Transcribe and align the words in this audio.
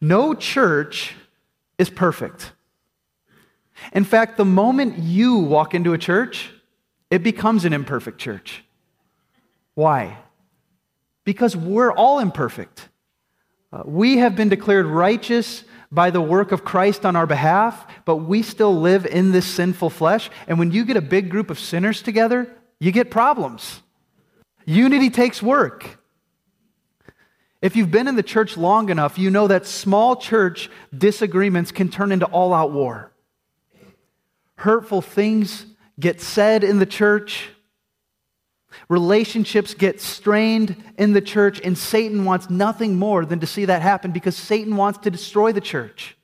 No 0.00 0.34
church 0.34 1.14
is 1.78 1.90
perfect. 1.90 2.52
In 3.92 4.04
fact, 4.04 4.36
the 4.36 4.44
moment 4.44 4.98
you 4.98 5.36
walk 5.38 5.74
into 5.74 5.92
a 5.92 5.98
church, 5.98 6.50
it 7.10 7.22
becomes 7.22 7.64
an 7.64 7.72
imperfect 7.72 8.18
church. 8.18 8.64
Why? 9.74 10.18
Because 11.24 11.56
we're 11.56 11.92
all 11.92 12.18
imperfect. 12.18 12.88
Uh, 13.72 13.82
we 13.84 14.18
have 14.18 14.36
been 14.36 14.48
declared 14.48 14.86
righteous 14.86 15.64
by 15.92 16.10
the 16.10 16.20
work 16.20 16.52
of 16.52 16.64
Christ 16.64 17.04
on 17.04 17.16
our 17.16 17.26
behalf, 17.26 17.86
but 18.04 18.16
we 18.16 18.42
still 18.42 18.78
live 18.78 19.06
in 19.06 19.32
this 19.32 19.46
sinful 19.46 19.90
flesh. 19.90 20.30
And 20.46 20.58
when 20.58 20.70
you 20.70 20.84
get 20.84 20.96
a 20.96 21.02
big 21.02 21.30
group 21.30 21.50
of 21.50 21.58
sinners 21.58 22.02
together, 22.02 22.54
you 22.78 22.92
get 22.92 23.10
problems. 23.10 23.82
Unity 24.64 25.10
takes 25.10 25.42
work. 25.42 25.99
If 27.62 27.76
you've 27.76 27.90
been 27.90 28.08
in 28.08 28.16
the 28.16 28.22
church 28.22 28.56
long 28.56 28.88
enough, 28.88 29.18
you 29.18 29.30
know 29.30 29.46
that 29.46 29.66
small 29.66 30.16
church 30.16 30.70
disagreements 30.96 31.72
can 31.72 31.90
turn 31.90 32.10
into 32.10 32.26
all 32.26 32.54
out 32.54 32.72
war. 32.72 33.12
Hurtful 34.56 35.02
things 35.02 35.66
get 35.98 36.20
said 36.20 36.64
in 36.64 36.78
the 36.78 36.86
church. 36.86 37.50
Relationships 38.88 39.74
get 39.74 40.00
strained 40.00 40.76
in 40.96 41.12
the 41.12 41.20
church, 41.20 41.60
and 41.62 41.76
Satan 41.76 42.24
wants 42.24 42.48
nothing 42.48 42.98
more 42.98 43.26
than 43.26 43.40
to 43.40 43.46
see 43.46 43.66
that 43.66 43.82
happen 43.82 44.10
because 44.10 44.36
Satan 44.36 44.76
wants 44.76 45.00
to 45.00 45.10
destroy 45.10 45.52
the 45.52 45.60
church. 45.60 46.16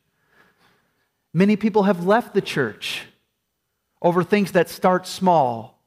Many 1.34 1.56
people 1.56 1.82
have 1.82 2.06
left 2.06 2.32
the 2.32 2.40
church 2.40 3.02
over 4.00 4.24
things 4.24 4.52
that 4.52 4.70
start 4.70 5.06
small 5.06 5.82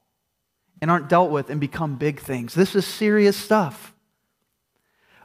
and 0.81 0.92
aren't 0.92 1.09
dealt 1.09 1.31
with 1.31 1.50
and 1.50 1.59
become 1.59 1.95
big 1.95 2.20
things. 2.20 2.54
This 2.54 2.76
is 2.76 2.86
serious 2.86 3.36
stuff. 3.36 3.94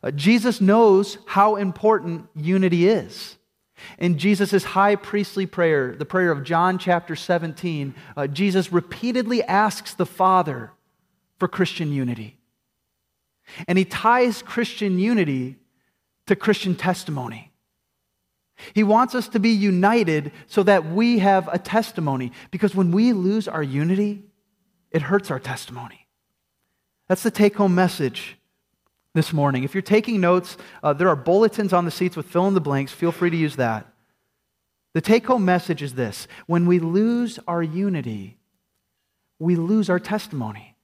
Uh, 0.05 0.11
Jesus 0.11 0.61
knows 0.61 1.17
how 1.25 1.57
important 1.57 2.29
unity 2.37 2.87
is. 2.87 3.39
In 3.98 4.19
Jesus' 4.19 4.62
high 4.62 4.97
priestly 4.97 5.47
prayer, 5.47 5.97
the 5.97 6.05
prayer 6.05 6.31
of 6.31 6.45
John 6.45 6.78
chapter 6.78 7.17
17, 7.17 7.95
uh, 8.15 8.27
Jesus 8.27 8.70
repeatedly 8.70 9.43
asks 9.43 9.95
the 9.95 10.05
Father 10.05 10.73
for 11.39 11.48
Christian 11.48 11.91
unity. 11.91 12.39
And 13.67 13.78
he 13.78 13.87
ties 13.87 14.43
Christian 14.43 14.98
unity 14.98 15.56
to 16.27 16.37
Christian 16.37 16.77
testimony. 16.77 17.50
He 18.75 18.84
wants 18.84 19.15
us 19.15 19.28
to 19.28 19.41
be 19.41 19.50
united 19.50 20.33
so 20.47 20.62
that 20.65 20.87
we 20.87 21.19
have 21.21 21.48
a 21.48 21.59
testimony. 21.59 22.33
Because 22.50 22.75
when 22.75 22.93
we 22.93 23.15
lose 23.15 23.48
our 23.48 23.62
unity, 23.62 24.23
it 24.91 25.03
hurts 25.03 25.31
our 25.31 25.41
testimony. 25.41 26.06
That's 27.09 27.23
the 27.23 27.31
take 27.31 27.56
home 27.56 27.75
message 27.75 28.37
this 29.15 29.33
morning. 29.33 29.62
If 29.62 29.75
you're 29.75 29.83
taking 29.83 30.20
notes, 30.20 30.57
uh, 30.83 30.93
there 30.93 31.09
are 31.09 31.17
bulletins 31.17 31.73
on 31.73 31.84
the 31.84 31.91
seats 31.91 32.17
with 32.17 32.27
fill 32.27 32.48
in 32.48 32.55
the 32.55 32.61
blanks. 32.61 32.93
Feel 32.93 33.12
free 33.12 33.31
to 33.31 33.37
use 33.37 33.56
that. 33.56 33.87
The 34.93 35.01
take 35.01 35.27
home 35.27 35.45
message 35.45 35.83
is 35.83 35.95
this 35.95 36.29
when 36.47 36.67
we 36.67 36.79
lose 36.79 37.39
our 37.48 37.62
unity, 37.62 38.39
we 39.39 39.56
lose 39.56 39.89
our 39.89 40.01
testimony. 40.01 40.77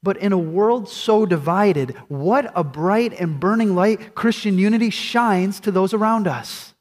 But 0.00 0.16
in 0.18 0.32
a 0.32 0.38
world 0.38 0.88
so 0.88 1.26
divided, 1.26 1.90
what 2.06 2.52
a 2.54 2.62
bright 2.62 3.18
and 3.18 3.40
burning 3.40 3.74
light 3.74 4.14
Christian 4.14 4.56
unity 4.56 4.90
shines 4.90 5.58
to 5.60 5.72
those 5.72 5.92
around 5.92 6.28
us. 6.28 6.74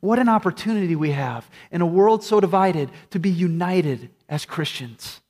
What 0.00 0.18
an 0.18 0.28
opportunity 0.28 0.96
we 0.96 1.12
have 1.12 1.48
in 1.70 1.80
a 1.80 1.86
world 1.86 2.24
so 2.24 2.40
divided 2.40 2.90
to 3.10 3.20
be 3.20 3.30
united 3.30 4.10
as 4.28 4.44
Christians. 4.44 5.20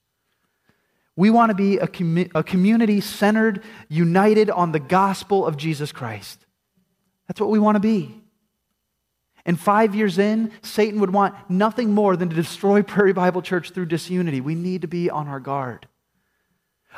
We 1.17 1.31
want 1.31 1.51
to 1.51 1.55
be 1.55 1.79
a, 1.79 1.89
a 2.35 2.43
community 2.43 3.01
centered, 3.01 3.63
united 3.89 4.51
on 4.51 4.73
the 4.73 4.81
gospel 4.81 5.47
of 5.47 5.57
Jesus 5.57 5.93
Christ. 5.93 6.45
That's 7.29 7.41
what 7.41 7.51
we 7.51 7.59
want 7.59 7.77
to 7.77 7.81
be. 7.81 8.21
And 9.47 9.61
five 9.61 9.95
years 9.95 10.19
in, 10.19 10.53
Satan 10.63 11.01
would 11.01 11.13
want 11.13 11.35
nothing 11.49 11.91
more 11.91 12.17
than 12.17 12.31
to 12.31 12.35
destroy 12.35 12.83
Prairie 12.85 13.13
Bible 13.13 13.43
Church 13.43 13.71
through 13.71 13.87
disunity. 13.87 14.41
We 14.41 14.55
need 14.55 14.83
to 14.83 14.89
be 14.89 15.11
on 15.11 15.29
our 15.29 15.41
guard. 15.41 15.87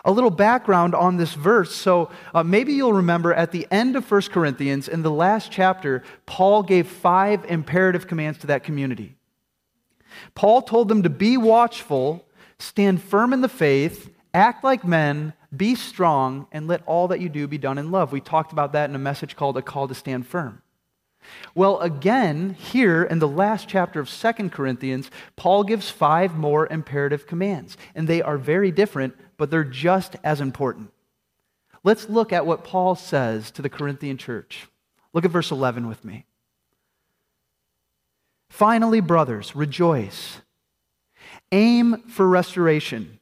A 0.04 0.12
little 0.12 0.30
background 0.30 0.94
on 0.94 1.16
this 1.16 1.32
verse. 1.32 1.74
So 1.74 2.10
uh, 2.34 2.42
maybe 2.42 2.74
you'll 2.74 2.92
remember 2.92 3.32
at 3.32 3.50
the 3.50 3.66
end 3.70 3.96
of 3.96 4.10
1 4.10 4.22
Corinthians, 4.22 4.88
in 4.88 5.02
the 5.02 5.10
last 5.10 5.50
chapter, 5.50 6.02
Paul 6.26 6.62
gave 6.62 6.86
five 6.86 7.44
imperative 7.46 8.06
commands 8.06 8.38
to 8.40 8.46
that 8.48 8.62
community. 8.62 9.16
Paul 10.34 10.62
told 10.62 10.88
them 10.88 11.02
to 11.02 11.10
be 11.10 11.36
watchful, 11.36 12.25
stand 12.58 13.02
firm 13.02 13.32
in 13.32 13.40
the 13.40 13.48
faith, 13.48 14.10
act 14.34 14.64
like 14.64 14.84
men, 14.84 15.32
be 15.56 15.74
strong, 15.74 16.46
and 16.52 16.66
let 16.66 16.82
all 16.86 17.08
that 17.08 17.20
you 17.20 17.28
do 17.28 17.46
be 17.46 17.58
done 17.58 17.78
in 17.78 17.90
love. 17.90 18.12
We 18.12 18.20
talked 18.20 18.52
about 18.52 18.72
that 18.72 18.90
in 18.90 18.96
a 18.96 19.00
message 19.00 19.36
called 19.36 19.56
A 19.56 19.62
Call 19.62 19.88
to 19.88 19.94
Stand 19.94 20.26
Firm. 20.26 20.62
Well, 21.54 21.80
again, 21.80 22.54
here 22.54 23.02
in 23.02 23.18
the 23.18 23.26
last 23.26 23.68
chapter 23.68 23.98
of 23.98 24.08
Second 24.08 24.52
Corinthians, 24.52 25.10
Paul 25.34 25.64
gives 25.64 25.90
five 25.90 26.36
more 26.36 26.68
imperative 26.70 27.26
commands, 27.26 27.76
and 27.94 28.06
they 28.06 28.22
are 28.22 28.38
very 28.38 28.70
different 28.70 29.14
but 29.36 29.50
they're 29.50 29.64
just 29.64 30.16
as 30.24 30.40
important. 30.40 30.90
Let's 31.84 32.08
look 32.08 32.32
at 32.32 32.46
what 32.46 32.64
Paul 32.64 32.94
says 32.94 33.50
to 33.52 33.62
the 33.62 33.68
Corinthian 33.68 34.16
church. 34.16 34.66
Look 35.12 35.24
at 35.24 35.30
verse 35.30 35.50
11 35.50 35.86
with 35.86 36.04
me. 36.04 36.26
Finally, 38.48 39.00
brothers, 39.00 39.54
rejoice. 39.54 40.40
Aim 41.52 42.02
for 42.08 42.26
restoration. 42.28 43.18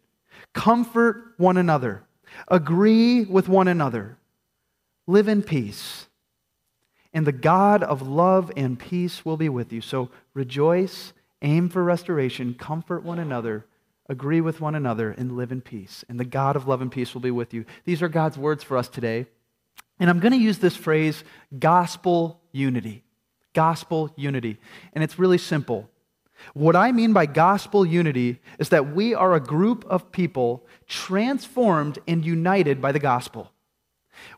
Comfort 0.52 1.34
one 1.36 1.56
another. 1.56 2.04
Agree 2.48 3.24
with 3.24 3.48
one 3.48 3.68
another. 3.68 4.16
Live 5.06 5.28
in 5.28 5.42
peace. 5.42 6.06
And 7.12 7.26
the 7.26 7.32
God 7.32 7.82
of 7.82 8.02
love 8.02 8.50
and 8.56 8.78
peace 8.78 9.24
will 9.24 9.36
be 9.36 9.48
with 9.48 9.72
you. 9.72 9.80
So 9.80 10.10
rejoice, 10.32 11.12
aim 11.42 11.68
for 11.68 11.84
restoration, 11.84 12.54
comfort 12.54 13.04
one 13.04 13.18
another, 13.18 13.66
agree 14.08 14.40
with 14.40 14.60
one 14.60 14.74
another, 14.74 15.10
and 15.10 15.36
live 15.36 15.52
in 15.52 15.60
peace. 15.60 16.04
And 16.08 16.18
the 16.18 16.24
God 16.24 16.56
of 16.56 16.66
love 16.66 16.82
and 16.82 16.90
peace 16.90 17.14
will 17.14 17.20
be 17.20 17.30
with 17.30 17.54
you. 17.54 17.64
These 17.84 18.02
are 18.02 18.08
God's 18.08 18.36
words 18.36 18.64
for 18.64 18.76
us 18.76 18.88
today. 18.88 19.26
And 20.00 20.10
I'm 20.10 20.18
going 20.18 20.32
to 20.32 20.38
use 20.38 20.58
this 20.58 20.76
phrase, 20.76 21.22
gospel 21.56 22.40
unity. 22.50 23.04
Gospel 23.52 24.12
unity. 24.16 24.58
And 24.92 25.04
it's 25.04 25.18
really 25.18 25.38
simple. 25.38 25.88
What 26.52 26.76
I 26.76 26.92
mean 26.92 27.12
by 27.12 27.26
gospel 27.26 27.86
unity 27.86 28.40
is 28.58 28.68
that 28.68 28.94
we 28.94 29.14
are 29.14 29.34
a 29.34 29.40
group 29.40 29.84
of 29.86 30.12
people 30.12 30.66
transformed 30.86 31.98
and 32.06 32.24
united 32.24 32.80
by 32.82 32.92
the 32.92 32.98
gospel. 32.98 33.50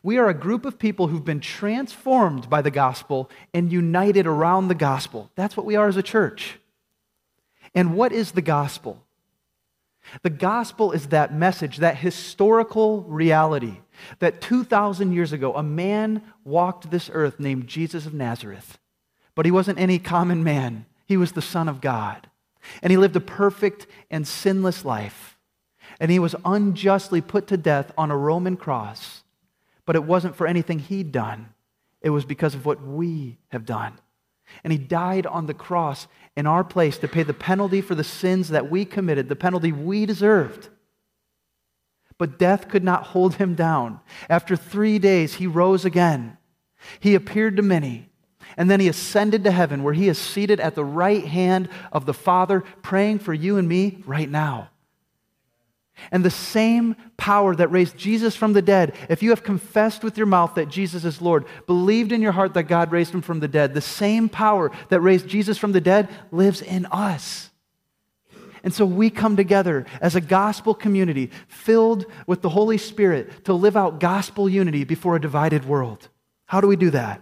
We 0.01 0.17
are 0.17 0.27
a 0.27 0.33
group 0.33 0.65
of 0.65 0.79
people 0.79 1.07
who've 1.07 1.25
been 1.25 1.39
transformed 1.39 2.49
by 2.49 2.61
the 2.61 2.71
gospel 2.71 3.29
and 3.53 3.71
united 3.71 4.25
around 4.25 4.67
the 4.67 4.75
gospel. 4.75 5.31
That's 5.35 5.55
what 5.55 5.65
we 5.65 5.75
are 5.75 5.87
as 5.87 5.97
a 5.97 6.03
church. 6.03 6.59
And 7.75 7.95
what 7.95 8.11
is 8.11 8.31
the 8.31 8.41
gospel? 8.41 9.03
The 10.23 10.29
gospel 10.29 10.91
is 10.91 11.07
that 11.07 11.33
message, 11.33 11.77
that 11.77 11.97
historical 11.97 13.03
reality 13.03 13.79
that 14.19 14.41
2,000 14.41 15.11
years 15.11 15.33
ago, 15.33 15.53
a 15.53 15.63
man 15.63 16.21
walked 16.43 16.89
this 16.89 17.09
earth 17.13 17.39
named 17.39 17.67
Jesus 17.67 18.05
of 18.05 18.13
Nazareth. 18.13 18.77
But 19.35 19.45
he 19.45 19.51
wasn't 19.51 19.79
any 19.79 19.99
common 19.99 20.43
man, 20.43 20.85
he 21.07 21.17
was 21.17 21.31
the 21.31 21.41
Son 21.41 21.67
of 21.67 21.81
God. 21.81 22.29
And 22.81 22.91
he 22.91 22.97
lived 22.97 23.15
a 23.15 23.21
perfect 23.21 23.87
and 24.11 24.27
sinless 24.27 24.83
life. 24.83 25.37
And 25.99 26.11
he 26.11 26.19
was 26.19 26.35
unjustly 26.45 27.21
put 27.21 27.47
to 27.47 27.57
death 27.57 27.91
on 27.97 28.11
a 28.11 28.17
Roman 28.17 28.57
cross. 28.57 29.23
But 29.85 29.95
it 29.95 30.03
wasn't 30.03 30.35
for 30.35 30.45
anything 30.45 30.79
he'd 30.79 31.11
done, 31.11 31.53
it 32.01 32.09
was 32.09 32.25
because 32.25 32.53
of 32.53 32.65
what 32.65 32.85
we 32.85 33.39
have 33.49 33.65
done. 33.65 33.93
And 34.63 34.71
he 34.71 34.79
died 34.79 35.25
on 35.25 35.45
the 35.45 35.53
cross 35.53 36.07
in 36.35 36.45
our 36.45 36.63
place 36.63 36.97
to 36.99 37.07
pay 37.07 37.23
the 37.23 37.33
penalty 37.33 37.81
for 37.81 37.95
the 37.95 38.03
sins 38.03 38.49
that 38.49 38.69
we 38.69 38.85
committed, 38.85 39.27
the 39.27 39.35
penalty 39.35 39.71
we 39.71 40.05
deserved. 40.05 40.69
But 42.17 42.39
death 42.39 42.67
could 42.67 42.83
not 42.83 43.07
hold 43.07 43.35
him 43.35 43.55
down. 43.55 43.99
After 44.29 44.55
three 44.55 44.99
days, 44.99 45.35
he 45.35 45.47
rose 45.47 45.85
again. 45.85 46.37
He 46.99 47.15
appeared 47.15 47.57
to 47.57 47.61
many. 47.61 48.09
And 48.57 48.69
then 48.71 48.79
he 48.79 48.87
ascended 48.87 49.43
to 49.43 49.51
heaven, 49.51 49.83
where 49.83 49.93
he 49.93 50.07
is 50.07 50.17
seated 50.17 50.59
at 50.59 50.73
the 50.73 50.83
right 50.83 51.23
hand 51.23 51.69
of 51.91 52.05
the 52.07 52.13
Father, 52.13 52.61
praying 52.81 53.19
for 53.19 53.33
you 53.33 53.57
and 53.57 53.67
me 53.67 54.03
right 54.05 54.29
now. 54.29 54.69
And 56.11 56.23
the 56.23 56.31
same 56.31 56.95
power 57.17 57.55
that 57.55 57.71
raised 57.71 57.97
Jesus 57.97 58.35
from 58.35 58.53
the 58.53 58.61
dead, 58.61 58.95
if 59.09 59.23
you 59.23 59.31
have 59.31 59.43
confessed 59.43 60.03
with 60.03 60.17
your 60.17 60.27
mouth 60.27 60.55
that 60.55 60.69
Jesus 60.69 61.05
is 61.05 61.21
Lord, 61.21 61.45
believed 61.65 62.11
in 62.11 62.21
your 62.21 62.31
heart 62.31 62.53
that 62.53 62.63
God 62.63 62.91
raised 62.91 63.13
him 63.13 63.21
from 63.21 63.39
the 63.39 63.47
dead, 63.47 63.73
the 63.73 63.81
same 63.81 64.29
power 64.29 64.71
that 64.89 65.01
raised 65.01 65.27
Jesus 65.27 65.57
from 65.57 65.71
the 65.71 65.81
dead 65.81 66.09
lives 66.31 66.61
in 66.61 66.85
us. 66.87 67.49
And 68.63 68.73
so 68.73 68.85
we 68.85 69.09
come 69.09 69.35
together 69.35 69.85
as 70.01 70.15
a 70.15 70.21
gospel 70.21 70.73
community 70.73 71.31
filled 71.47 72.05
with 72.25 72.41
the 72.41 72.49
Holy 72.49 72.77
Spirit 72.77 73.45
to 73.45 73.53
live 73.53 73.77
out 73.77 73.99
gospel 73.99 74.49
unity 74.49 74.83
before 74.83 75.15
a 75.15 75.21
divided 75.21 75.65
world. 75.65 76.09
How 76.45 76.59
do 76.59 76.67
we 76.67 76.75
do 76.75 76.89
that? 76.91 77.21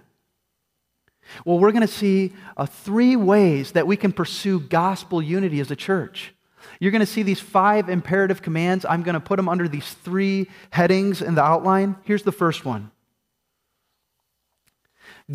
Well, 1.43 1.59
we're 1.59 1.71
going 1.71 1.81
to 1.81 1.87
see 1.87 2.33
uh, 2.55 2.65
three 2.65 3.15
ways 3.15 3.73
that 3.73 3.87
we 3.87 3.97
can 3.97 4.11
pursue 4.11 4.59
gospel 4.59 5.21
unity 5.21 5.59
as 5.59 5.71
a 5.71 5.75
church. 5.75 6.33
You're 6.79 6.91
going 6.91 7.01
to 7.01 7.05
see 7.05 7.23
these 7.23 7.39
five 7.39 7.89
imperative 7.89 8.41
commands. 8.41 8.85
I'm 8.85 9.03
going 9.03 9.13
to 9.13 9.19
put 9.19 9.37
them 9.37 9.49
under 9.49 9.67
these 9.67 9.93
three 9.93 10.49
headings 10.71 11.21
in 11.21 11.35
the 11.35 11.43
outline. 11.43 11.95
Here's 12.03 12.23
the 12.23 12.31
first 12.31 12.65
one 12.65 12.91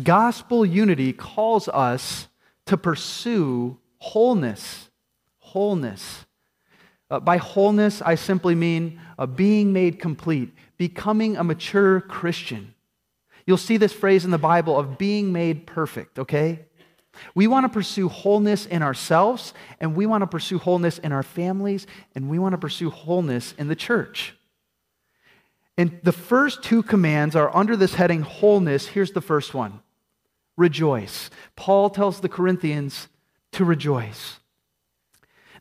Gospel 0.01 0.65
unity 0.65 1.13
calls 1.13 1.67
us 1.67 2.27
to 2.67 2.77
pursue 2.77 3.77
wholeness. 3.97 4.89
Wholeness. 5.39 6.25
Uh, 7.09 7.19
by 7.19 7.37
wholeness, 7.37 8.01
I 8.01 8.15
simply 8.15 8.55
mean 8.55 9.01
uh, 9.19 9.25
being 9.25 9.73
made 9.73 9.99
complete, 9.99 10.53
becoming 10.77 11.35
a 11.35 11.43
mature 11.43 11.99
Christian. 11.99 12.73
You'll 13.45 13.57
see 13.57 13.77
this 13.77 13.93
phrase 13.93 14.25
in 14.25 14.31
the 14.31 14.37
Bible 14.37 14.77
of 14.77 14.97
being 14.97 15.31
made 15.31 15.65
perfect, 15.67 16.19
okay? 16.19 16.65
We 17.35 17.47
want 17.47 17.65
to 17.65 17.69
pursue 17.69 18.09
wholeness 18.09 18.65
in 18.65 18.81
ourselves, 18.81 19.53
and 19.79 19.95
we 19.95 20.05
want 20.05 20.21
to 20.21 20.27
pursue 20.27 20.59
wholeness 20.59 20.97
in 20.99 21.11
our 21.11 21.23
families, 21.23 21.87
and 22.15 22.29
we 22.29 22.39
want 22.39 22.53
to 22.53 22.57
pursue 22.57 22.89
wholeness 22.89 23.53
in 23.57 23.67
the 23.67 23.75
church. 23.75 24.35
And 25.77 25.99
the 26.03 26.11
first 26.11 26.63
two 26.63 26.83
commands 26.83 27.35
are 27.35 27.55
under 27.55 27.75
this 27.75 27.95
heading 27.95 28.21
wholeness. 28.21 28.87
Here's 28.87 29.11
the 29.11 29.21
first 29.21 29.53
one 29.53 29.81
rejoice. 30.57 31.29
Paul 31.55 31.89
tells 31.89 32.19
the 32.19 32.29
Corinthians 32.29 33.07
to 33.53 33.65
rejoice. 33.65 34.40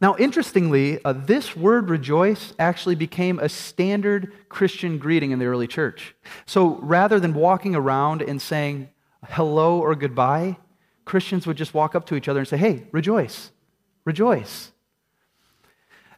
Now, 0.00 0.16
interestingly, 0.16 0.98
uh, 1.04 1.12
this 1.12 1.54
word 1.54 1.90
rejoice 1.90 2.54
actually 2.58 2.94
became 2.94 3.38
a 3.38 3.50
standard 3.50 4.32
Christian 4.48 4.98
greeting 4.98 5.30
in 5.30 5.38
the 5.38 5.44
early 5.44 5.66
church. 5.66 6.14
So 6.46 6.76
rather 6.76 7.20
than 7.20 7.34
walking 7.34 7.74
around 7.74 8.22
and 8.22 8.40
saying 8.40 8.88
hello 9.28 9.78
or 9.78 9.94
goodbye, 9.94 10.56
Christians 11.04 11.46
would 11.46 11.58
just 11.58 11.74
walk 11.74 11.94
up 11.94 12.06
to 12.06 12.14
each 12.14 12.28
other 12.28 12.40
and 12.40 12.48
say, 12.48 12.56
hey, 12.56 12.86
rejoice, 12.92 13.50
rejoice. 14.04 14.72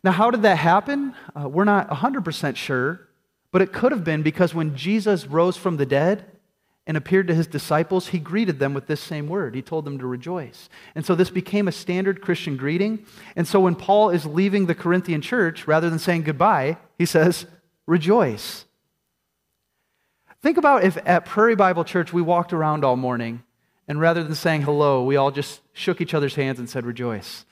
Now, 0.04 0.12
how 0.12 0.30
did 0.30 0.42
that 0.42 0.58
happen? 0.58 1.14
Uh, 1.34 1.48
we're 1.48 1.64
not 1.64 1.88
100% 1.88 2.56
sure, 2.56 3.08
but 3.50 3.62
it 3.62 3.72
could 3.72 3.92
have 3.92 4.04
been 4.04 4.22
because 4.22 4.54
when 4.54 4.76
Jesus 4.76 5.26
rose 5.26 5.56
from 5.56 5.76
the 5.76 5.86
dead, 5.86 6.31
and 6.86 6.96
appeared 6.96 7.28
to 7.28 7.34
his 7.34 7.46
disciples, 7.46 8.08
he 8.08 8.18
greeted 8.18 8.58
them 8.58 8.74
with 8.74 8.86
this 8.86 9.00
same 9.00 9.28
word. 9.28 9.54
He 9.54 9.62
told 9.62 9.84
them 9.84 9.98
to 9.98 10.06
rejoice. 10.06 10.68
And 10.94 11.06
so 11.06 11.14
this 11.14 11.30
became 11.30 11.68
a 11.68 11.72
standard 11.72 12.20
Christian 12.20 12.56
greeting. 12.56 13.06
And 13.36 13.46
so 13.46 13.60
when 13.60 13.76
Paul 13.76 14.10
is 14.10 14.26
leaving 14.26 14.66
the 14.66 14.74
Corinthian 14.74 15.20
church, 15.20 15.68
rather 15.68 15.88
than 15.88 16.00
saying 16.00 16.22
goodbye, 16.22 16.78
he 16.98 17.06
says, 17.06 17.46
rejoice. 17.86 18.64
Think 20.42 20.56
about 20.56 20.82
if 20.82 20.98
at 21.06 21.24
Prairie 21.24 21.54
Bible 21.54 21.84
Church 21.84 22.12
we 22.12 22.20
walked 22.20 22.52
around 22.52 22.84
all 22.84 22.96
morning 22.96 23.44
and 23.86 24.00
rather 24.00 24.24
than 24.24 24.34
saying 24.34 24.62
hello, 24.62 25.04
we 25.04 25.16
all 25.16 25.30
just 25.30 25.60
shook 25.72 26.00
each 26.00 26.14
other's 26.14 26.34
hands 26.34 26.58
and 26.58 26.68
said 26.68 26.84
rejoice. 26.84 27.44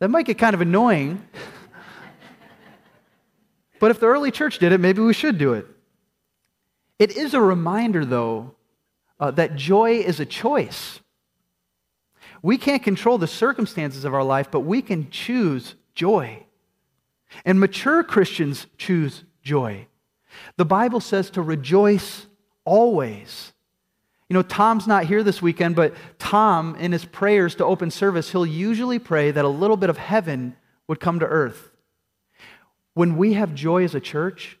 That 0.00 0.08
might 0.08 0.26
get 0.26 0.38
kind 0.38 0.54
of 0.54 0.60
annoying. 0.60 1.24
but 3.78 3.92
if 3.92 4.00
the 4.00 4.06
early 4.06 4.32
church 4.32 4.58
did 4.58 4.72
it, 4.72 4.80
maybe 4.80 5.00
we 5.00 5.14
should 5.14 5.38
do 5.38 5.52
it. 5.52 5.66
It 6.98 7.16
is 7.16 7.34
a 7.34 7.40
reminder, 7.40 8.04
though, 8.04 8.54
uh, 9.20 9.30
that 9.32 9.56
joy 9.56 9.92
is 9.92 10.20
a 10.20 10.26
choice. 10.26 11.00
We 12.42 12.58
can't 12.58 12.82
control 12.82 13.18
the 13.18 13.26
circumstances 13.26 14.04
of 14.04 14.14
our 14.14 14.24
life, 14.24 14.50
but 14.50 14.60
we 14.60 14.82
can 14.82 15.10
choose 15.10 15.76
joy. 15.94 16.44
And 17.44 17.58
mature 17.58 18.02
Christians 18.04 18.66
choose 18.76 19.24
joy. 19.42 19.86
The 20.56 20.64
Bible 20.64 21.00
says 21.00 21.30
to 21.30 21.42
rejoice 21.42 22.26
always. 22.64 23.52
You 24.28 24.34
know, 24.34 24.42
Tom's 24.42 24.86
not 24.86 25.04
here 25.04 25.22
this 25.22 25.42
weekend, 25.42 25.76
but 25.76 25.94
Tom, 26.18 26.76
in 26.76 26.92
his 26.92 27.04
prayers 27.04 27.54
to 27.56 27.64
open 27.64 27.90
service, 27.90 28.32
he'll 28.32 28.46
usually 28.46 28.98
pray 28.98 29.30
that 29.30 29.44
a 29.44 29.48
little 29.48 29.76
bit 29.76 29.90
of 29.90 29.98
heaven 29.98 30.56
would 30.88 31.00
come 31.00 31.20
to 31.20 31.26
earth. 31.26 31.70
When 32.94 33.16
we 33.16 33.34
have 33.34 33.54
joy 33.54 33.84
as 33.84 33.94
a 33.94 34.00
church, 34.00 34.58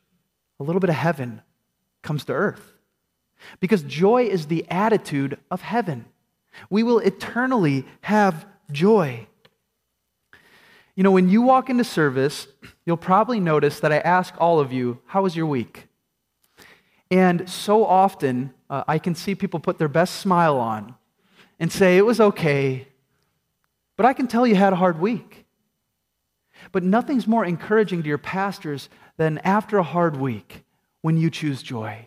a 0.60 0.64
little 0.64 0.80
bit 0.80 0.90
of 0.90 0.96
heaven 0.96 1.42
comes 2.02 2.24
to 2.26 2.32
earth. 2.32 2.74
Because 3.60 3.82
joy 3.82 4.24
is 4.24 4.46
the 4.46 4.64
attitude 4.70 5.38
of 5.50 5.62
heaven. 5.62 6.06
We 6.70 6.82
will 6.82 6.98
eternally 6.98 7.84
have 8.02 8.46
joy. 8.70 9.26
You 10.94 11.02
know, 11.02 11.10
when 11.10 11.28
you 11.28 11.42
walk 11.42 11.70
into 11.70 11.84
service, 11.84 12.46
you'll 12.86 12.96
probably 12.96 13.40
notice 13.40 13.80
that 13.80 13.92
I 13.92 13.98
ask 13.98 14.34
all 14.38 14.60
of 14.60 14.72
you, 14.72 15.00
How 15.06 15.22
was 15.22 15.34
your 15.34 15.46
week? 15.46 15.88
And 17.10 17.48
so 17.48 17.84
often, 17.84 18.52
uh, 18.70 18.84
I 18.86 18.98
can 18.98 19.14
see 19.14 19.34
people 19.34 19.60
put 19.60 19.78
their 19.78 19.88
best 19.88 20.16
smile 20.16 20.56
on 20.56 20.94
and 21.58 21.70
say, 21.72 21.96
It 21.96 22.06
was 22.06 22.20
okay, 22.20 22.88
but 23.96 24.06
I 24.06 24.12
can 24.12 24.26
tell 24.26 24.46
you 24.46 24.54
had 24.54 24.72
a 24.72 24.76
hard 24.76 25.00
week. 25.00 25.46
But 26.72 26.82
nothing's 26.82 27.26
more 27.26 27.44
encouraging 27.44 28.02
to 28.02 28.08
your 28.08 28.18
pastors 28.18 28.88
than 29.16 29.38
after 29.38 29.78
a 29.78 29.82
hard 29.82 30.16
week 30.16 30.64
when 31.02 31.16
you 31.16 31.30
choose 31.30 31.62
joy. 31.62 32.06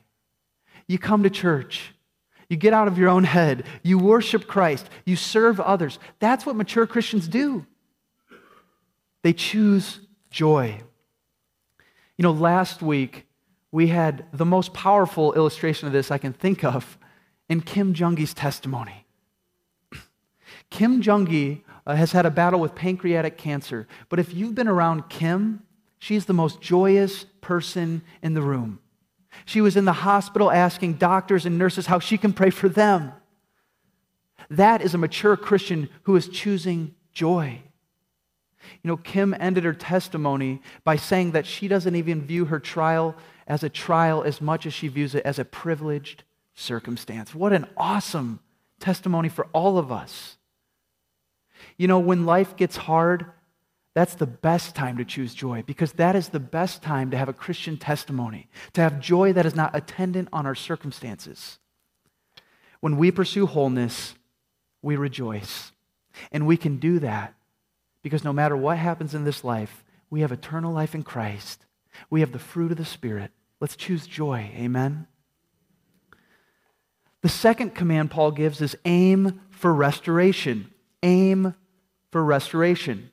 You 0.87 0.97
come 0.97 1.23
to 1.23 1.29
church. 1.29 1.93
You 2.49 2.55
get 2.55 2.73
out 2.73 2.87
of 2.87 2.97
your 2.97 3.09
own 3.09 3.25
head. 3.25 3.65
You 3.83 3.99
worship 3.99 4.47
Christ. 4.47 4.89
You 5.05 5.15
serve 5.15 5.59
others. 5.59 5.99
That's 6.19 6.45
what 6.45 6.55
mature 6.55 6.87
Christians 6.87 7.27
do. 7.27 7.65
They 9.21 9.33
choose 9.33 9.99
joy. 10.29 10.81
You 12.17 12.23
know, 12.23 12.31
last 12.31 12.81
week 12.81 13.27
we 13.71 13.87
had 13.87 14.25
the 14.31 14.45
most 14.45 14.73
powerful 14.73 15.33
illustration 15.33 15.87
of 15.87 15.93
this 15.93 16.09
I 16.09 16.17
can 16.17 16.33
think 16.33 16.63
of 16.63 16.97
in 17.49 17.61
Kim 17.61 17.93
Jungi's 17.93 18.33
testimony. 18.33 19.05
Kim 20.69 21.01
Jungi 21.01 21.61
uh, 21.85 21.95
has 21.95 22.13
had 22.13 22.25
a 22.25 22.31
battle 22.31 22.59
with 22.59 22.75
pancreatic 22.75 23.37
cancer, 23.37 23.87
but 24.09 24.19
if 24.19 24.33
you've 24.33 24.55
been 24.55 24.67
around 24.67 25.09
Kim, 25.09 25.63
she's 25.99 26.25
the 26.25 26.33
most 26.33 26.61
joyous 26.61 27.25
person 27.41 28.01
in 28.21 28.33
the 28.33 28.41
room. 28.41 28.79
She 29.45 29.61
was 29.61 29.77
in 29.77 29.85
the 29.85 29.93
hospital 29.93 30.51
asking 30.51 30.93
doctors 30.93 31.45
and 31.45 31.57
nurses 31.57 31.85
how 31.87 31.99
she 31.99 32.17
can 32.17 32.33
pray 32.33 32.49
for 32.49 32.69
them. 32.69 33.11
That 34.49 34.81
is 34.81 34.93
a 34.93 34.97
mature 34.97 35.35
Christian 35.35 35.89
who 36.03 36.15
is 36.15 36.27
choosing 36.27 36.95
joy. 37.11 37.61
You 38.83 38.87
know, 38.89 38.97
Kim 38.97 39.35
ended 39.39 39.63
her 39.63 39.73
testimony 39.73 40.61
by 40.83 40.95
saying 40.95 41.31
that 41.31 41.45
she 41.45 41.67
doesn't 41.67 41.95
even 41.95 42.21
view 42.21 42.45
her 42.45 42.59
trial 42.59 43.15
as 43.47 43.63
a 43.63 43.69
trial 43.69 44.23
as 44.23 44.41
much 44.41 44.65
as 44.65 44.73
she 44.73 44.87
views 44.87 45.15
it 45.15 45.25
as 45.25 45.39
a 45.39 45.45
privileged 45.45 46.23
circumstance. 46.53 47.33
What 47.33 47.53
an 47.53 47.67
awesome 47.77 48.39
testimony 48.79 49.29
for 49.29 49.47
all 49.53 49.77
of 49.77 49.91
us. 49.91 50.37
You 51.77 51.87
know, 51.87 51.99
when 51.99 52.25
life 52.25 52.55
gets 52.55 52.77
hard, 52.77 53.25
that's 53.97 54.13
the 54.13 54.27
best 54.27 54.75
time 54.75 54.95
to 54.97 55.03
choose 55.03 55.33
joy 55.33 55.63
because 55.65 55.93
that 55.93 56.15
is 56.15 56.29
the 56.29 56.39
best 56.39 56.83
time 56.83 57.09
to 57.09 57.17
have 57.17 57.29
a 57.29 57.33
Christian 57.33 57.77
testimony, 57.77 58.47
to 58.73 58.81
have 58.81 58.99
joy 58.99 59.33
that 59.33 59.47
is 59.47 59.55
not 59.55 59.75
attendant 59.75 60.29
on 60.31 60.45
our 60.45 60.53
circumstances. 60.53 61.57
When 62.79 62.97
we 62.97 63.09
pursue 63.09 63.47
wholeness, 63.47 64.13
we 64.83 64.97
rejoice. 64.97 65.71
And 66.31 66.45
we 66.45 66.57
can 66.57 66.77
do 66.77 66.99
that 66.99 67.33
because 68.03 68.23
no 68.23 68.31
matter 68.31 68.55
what 68.55 68.77
happens 68.77 69.15
in 69.15 69.23
this 69.23 69.43
life, 69.43 69.83
we 70.11 70.21
have 70.21 70.31
eternal 70.31 70.71
life 70.71 70.93
in 70.93 71.01
Christ. 71.01 71.65
We 72.11 72.19
have 72.19 72.33
the 72.33 72.37
fruit 72.37 72.71
of 72.71 72.77
the 72.77 72.85
Spirit. 72.85 73.31
Let's 73.59 73.75
choose 73.75 74.05
joy. 74.05 74.51
Amen. 74.55 75.07
The 77.23 77.29
second 77.29 77.73
command 77.73 78.11
Paul 78.11 78.29
gives 78.29 78.61
is 78.61 78.77
aim 78.85 79.41
for 79.49 79.73
restoration. 79.73 80.71
Aim 81.01 81.55
for 82.11 82.23
restoration. 82.23 83.09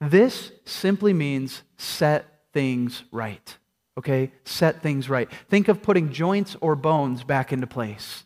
This 0.00 0.52
simply 0.64 1.12
means 1.12 1.62
set 1.76 2.26
things 2.52 3.02
right. 3.10 3.56
Okay? 3.96 4.32
Set 4.44 4.82
things 4.82 5.08
right. 5.08 5.30
Think 5.48 5.68
of 5.68 5.82
putting 5.82 6.12
joints 6.12 6.56
or 6.60 6.76
bones 6.76 7.24
back 7.24 7.52
into 7.52 7.66
place. 7.66 8.24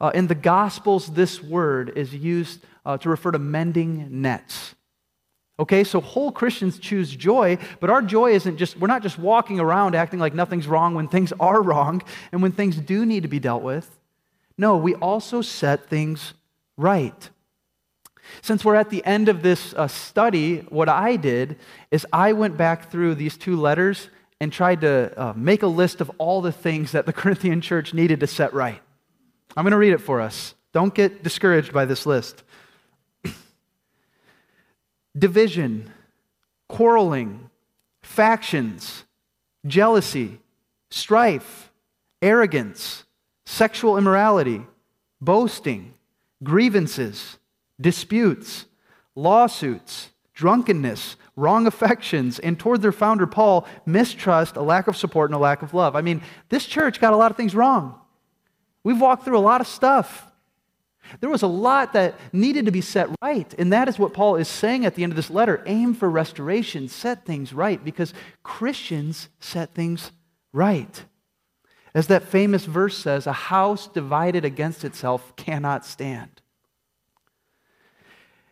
Uh, 0.00 0.10
in 0.14 0.28
the 0.28 0.34
Gospels, 0.34 1.08
this 1.08 1.42
word 1.42 1.92
is 1.96 2.14
used 2.14 2.64
uh, 2.86 2.96
to 2.98 3.08
refer 3.08 3.30
to 3.32 3.38
mending 3.38 4.22
nets. 4.22 4.74
Okay, 5.58 5.84
so 5.84 6.00
whole 6.00 6.32
Christians 6.32 6.78
choose 6.78 7.14
joy, 7.14 7.58
but 7.80 7.90
our 7.90 8.00
joy 8.00 8.32
isn't 8.32 8.56
just, 8.56 8.78
we're 8.78 8.86
not 8.86 9.02
just 9.02 9.18
walking 9.18 9.60
around 9.60 9.94
acting 9.94 10.18
like 10.18 10.32
nothing's 10.32 10.66
wrong 10.66 10.94
when 10.94 11.06
things 11.06 11.32
are 11.40 11.60
wrong 11.60 12.02
and 12.32 12.40
when 12.40 12.52
things 12.52 12.76
do 12.76 13.04
need 13.04 13.24
to 13.24 13.28
be 13.28 13.38
dealt 13.38 13.62
with. 13.62 13.98
No, 14.56 14.78
we 14.78 14.94
also 14.94 15.42
set 15.42 15.86
things 15.86 16.32
right. 16.78 17.28
Since 18.42 18.64
we're 18.64 18.74
at 18.74 18.90
the 18.90 19.04
end 19.04 19.28
of 19.28 19.42
this 19.42 19.74
uh, 19.74 19.88
study, 19.88 20.58
what 20.68 20.88
I 20.88 21.16
did 21.16 21.58
is 21.90 22.06
I 22.12 22.32
went 22.32 22.56
back 22.56 22.90
through 22.90 23.14
these 23.16 23.36
two 23.36 23.56
letters 23.56 24.08
and 24.40 24.52
tried 24.52 24.80
to 24.80 25.12
uh, 25.20 25.32
make 25.36 25.62
a 25.62 25.66
list 25.66 26.00
of 26.00 26.10
all 26.18 26.40
the 26.40 26.52
things 26.52 26.92
that 26.92 27.06
the 27.06 27.12
Corinthian 27.20 27.60
church 27.60 27.92
needed 27.92 28.20
to 28.20 28.26
set 28.26 28.54
right. 28.54 28.80
I'm 29.56 29.64
going 29.64 29.72
to 29.72 29.78
read 29.78 29.92
it 29.92 29.98
for 29.98 30.20
us. 30.20 30.54
Don't 30.72 30.94
get 30.94 31.22
discouraged 31.22 31.72
by 31.72 31.84
this 31.84 32.06
list. 32.06 32.42
Division, 35.18 35.90
quarreling, 36.68 37.50
factions, 38.02 39.04
jealousy, 39.66 40.38
strife, 40.90 41.70
arrogance, 42.22 43.04
sexual 43.44 43.98
immorality, 43.98 44.62
boasting, 45.20 45.94
grievances 46.42 47.38
disputes, 47.80 48.66
lawsuits, 49.14 50.10
drunkenness, 50.34 51.16
wrong 51.36 51.66
affections, 51.66 52.38
and 52.38 52.58
toward 52.58 52.82
their 52.82 52.92
founder, 52.92 53.26
Paul, 53.26 53.66
mistrust, 53.86 54.56
a 54.56 54.62
lack 54.62 54.88
of 54.88 54.96
support, 54.96 55.30
and 55.30 55.34
a 55.36 55.38
lack 55.38 55.62
of 55.62 55.74
love. 55.74 55.96
I 55.96 56.02
mean, 56.02 56.22
this 56.48 56.66
church 56.66 57.00
got 57.00 57.12
a 57.12 57.16
lot 57.16 57.30
of 57.30 57.36
things 57.36 57.54
wrong. 57.54 57.98
We've 58.82 59.00
walked 59.00 59.24
through 59.24 59.38
a 59.38 59.40
lot 59.40 59.60
of 59.60 59.66
stuff. 59.66 60.26
There 61.20 61.30
was 61.30 61.42
a 61.42 61.48
lot 61.48 61.94
that 61.94 62.14
needed 62.32 62.66
to 62.66 62.70
be 62.70 62.80
set 62.80 63.08
right. 63.22 63.52
And 63.58 63.72
that 63.72 63.88
is 63.88 63.98
what 63.98 64.14
Paul 64.14 64.36
is 64.36 64.48
saying 64.48 64.86
at 64.86 64.94
the 64.94 65.02
end 65.02 65.12
of 65.12 65.16
this 65.16 65.30
letter. 65.30 65.62
Aim 65.66 65.94
for 65.94 66.08
restoration, 66.08 66.88
set 66.88 67.24
things 67.24 67.52
right, 67.52 67.82
because 67.84 68.14
Christians 68.42 69.28
set 69.40 69.74
things 69.74 70.12
right. 70.52 71.04
As 71.94 72.06
that 72.06 72.22
famous 72.22 72.64
verse 72.64 72.96
says, 72.96 73.26
a 73.26 73.32
house 73.32 73.88
divided 73.88 74.44
against 74.44 74.84
itself 74.84 75.34
cannot 75.36 75.84
stand. 75.84 76.39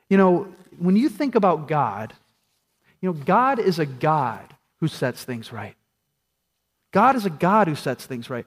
You 0.09 0.17
know, 0.17 0.49
when 0.79 0.97
you 0.97 1.09
think 1.09 1.35
about 1.35 1.69
God, 1.69 2.15
you 3.01 3.09
know, 3.09 3.13
God 3.13 3.59
is 3.59 3.79
a 3.79 3.87
God 3.87 4.55
who 4.81 4.89
sets 4.89 5.25
things 5.25 5.53
right. 5.53 5.75
God 6.91 7.17
is 7.17 7.27
a 7.27 7.31
God 7.31 7.69
who 7.69 7.75
sets 7.75 8.07
things 8.07 8.31
right. 8.31 8.47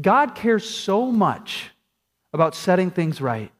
God 0.00 0.34
cares 0.34 0.68
so 0.68 1.10
much 1.10 1.70
about 2.32 2.54
setting 2.54 2.90
things 2.90 3.20
right 3.20 3.50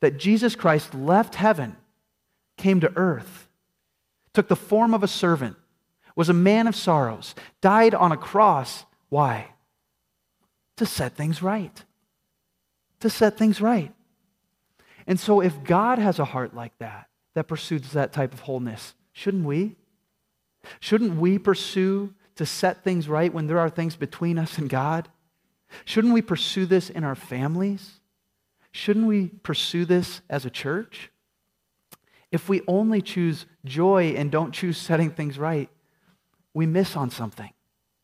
that 0.00 0.18
Jesus 0.18 0.54
Christ 0.54 0.94
left 0.94 1.36
heaven, 1.36 1.76
came 2.56 2.80
to 2.80 2.92
earth, 2.96 3.48
took 4.34 4.48
the 4.48 4.56
form 4.56 4.92
of 4.92 5.02
a 5.02 5.08
servant, 5.08 5.56
was 6.14 6.28
a 6.28 6.34
man 6.34 6.66
of 6.66 6.76
sorrows, 6.76 7.34
died 7.60 7.94
on 7.94 8.12
a 8.12 8.16
cross. 8.16 8.84
Why? 9.08 9.48
To 10.76 10.86
set 10.86 11.14
things 11.14 11.42
right. 11.42 11.82
To 13.00 13.10
set 13.10 13.38
things 13.38 13.60
right. 13.60 13.92
And 15.06 15.20
so, 15.20 15.40
if 15.40 15.62
God 15.62 15.98
has 15.98 16.18
a 16.18 16.24
heart 16.24 16.54
like 16.54 16.76
that, 16.78 17.08
that 17.34 17.48
pursues 17.48 17.92
that 17.92 18.12
type 18.12 18.32
of 18.32 18.40
wholeness, 18.40 18.94
shouldn't 19.12 19.44
we? 19.44 19.76
Shouldn't 20.80 21.16
we 21.16 21.38
pursue 21.38 22.14
to 22.36 22.46
set 22.46 22.82
things 22.82 23.08
right 23.08 23.32
when 23.32 23.46
there 23.46 23.58
are 23.58 23.70
things 23.70 23.96
between 23.96 24.38
us 24.38 24.58
and 24.58 24.68
God? 24.68 25.08
Shouldn't 25.84 26.14
we 26.14 26.22
pursue 26.22 26.66
this 26.66 26.90
in 26.90 27.04
our 27.04 27.14
families? 27.14 28.00
Shouldn't 28.72 29.06
we 29.06 29.28
pursue 29.28 29.84
this 29.84 30.20
as 30.28 30.44
a 30.44 30.50
church? 30.50 31.10
If 32.30 32.48
we 32.48 32.62
only 32.66 33.00
choose 33.00 33.46
joy 33.64 34.14
and 34.16 34.30
don't 34.30 34.52
choose 34.52 34.76
setting 34.76 35.10
things 35.10 35.38
right, 35.38 35.70
we 36.52 36.66
miss 36.66 36.96
on 36.96 37.10
something. 37.10 37.50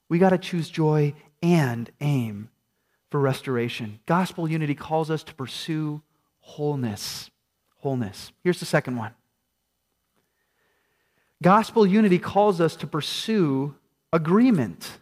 We 0.08 0.18
got 0.18 0.30
to 0.30 0.38
choose 0.38 0.68
joy 0.68 1.14
and 1.42 1.90
aim 2.00 2.50
for 3.10 3.20
restoration. 3.20 4.00
Gospel 4.06 4.48
unity 4.48 4.74
calls 4.74 5.10
us 5.10 5.22
to 5.24 5.34
pursue 5.34 6.02
wholeness. 6.42 7.30
Wholeness. 7.78 8.32
Here's 8.44 8.60
the 8.60 8.66
second 8.66 8.96
one 8.96 9.14
Gospel 11.42 11.86
unity 11.86 12.18
calls 12.18 12.60
us 12.60 12.76
to 12.76 12.86
pursue 12.86 13.74
agreement. 14.12 14.98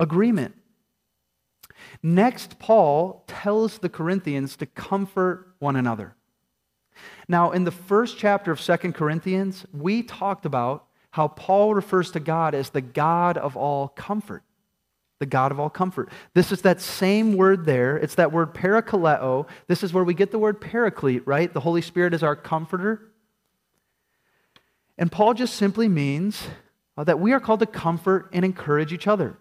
Agreement. 0.00 0.54
Next, 2.02 2.58
Paul 2.58 3.24
tells 3.26 3.78
the 3.78 3.88
Corinthians 3.88 4.56
to 4.56 4.66
comfort 4.66 5.54
one 5.58 5.76
another. 5.76 6.16
Now, 7.28 7.52
in 7.52 7.64
the 7.64 7.70
first 7.70 8.18
chapter 8.18 8.50
of 8.50 8.60
Second 8.60 8.94
Corinthians, 8.94 9.64
we 9.72 10.02
talked 10.02 10.44
about 10.44 10.86
how 11.12 11.28
Paul 11.28 11.74
refers 11.74 12.10
to 12.12 12.20
God 12.20 12.54
as 12.54 12.70
the 12.70 12.80
God 12.80 13.38
of 13.38 13.56
all 13.56 13.88
comfort 13.88 14.42
the 15.22 15.26
God 15.26 15.52
of 15.52 15.60
all 15.60 15.70
comfort. 15.70 16.08
This 16.34 16.50
is 16.50 16.62
that 16.62 16.80
same 16.80 17.36
word 17.36 17.64
there. 17.64 17.96
It's 17.96 18.16
that 18.16 18.32
word 18.32 18.52
parakaleo. 18.54 19.46
This 19.68 19.84
is 19.84 19.92
where 19.92 20.02
we 20.02 20.14
get 20.14 20.32
the 20.32 20.38
word 20.40 20.60
paraclete, 20.60 21.24
right? 21.28 21.54
The 21.54 21.60
Holy 21.60 21.80
Spirit 21.80 22.12
is 22.12 22.24
our 22.24 22.34
comforter. 22.34 23.12
And 24.98 25.12
Paul 25.12 25.34
just 25.34 25.54
simply 25.54 25.86
means 25.86 26.48
uh, 26.96 27.04
that 27.04 27.20
we 27.20 27.32
are 27.32 27.38
called 27.38 27.60
to 27.60 27.66
comfort 27.66 28.30
and 28.32 28.44
encourage 28.44 28.92
each 28.92 29.06
other. 29.06 29.36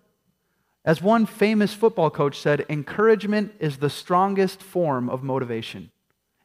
As 0.85 1.01
one 1.01 1.25
famous 1.25 1.73
football 1.73 2.11
coach 2.11 2.39
said, 2.39 2.63
encouragement 2.69 3.51
is 3.59 3.77
the 3.77 3.89
strongest 3.89 4.61
form 4.61 5.09
of 5.09 5.23
motivation. 5.23 5.89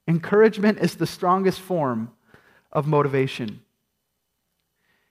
Encouragement 0.09 0.79
is 0.79 0.95
the 0.95 1.07
strongest 1.07 1.61
form 1.61 2.11
of 2.73 2.87
motivation. 2.87 3.61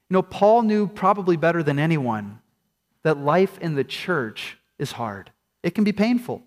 You 0.10 0.16
know, 0.16 0.24
Paul 0.24 0.64
knew 0.64 0.88
probably 0.88 1.38
better 1.38 1.62
than 1.62 1.78
anyone 1.78 2.40
that 3.06 3.20
life 3.20 3.60
in 3.60 3.76
the 3.76 3.84
church 3.84 4.58
is 4.80 4.94
hard, 4.94 5.32
it 5.62 5.76
can 5.76 5.84
be 5.84 5.92
painful. 5.92 6.42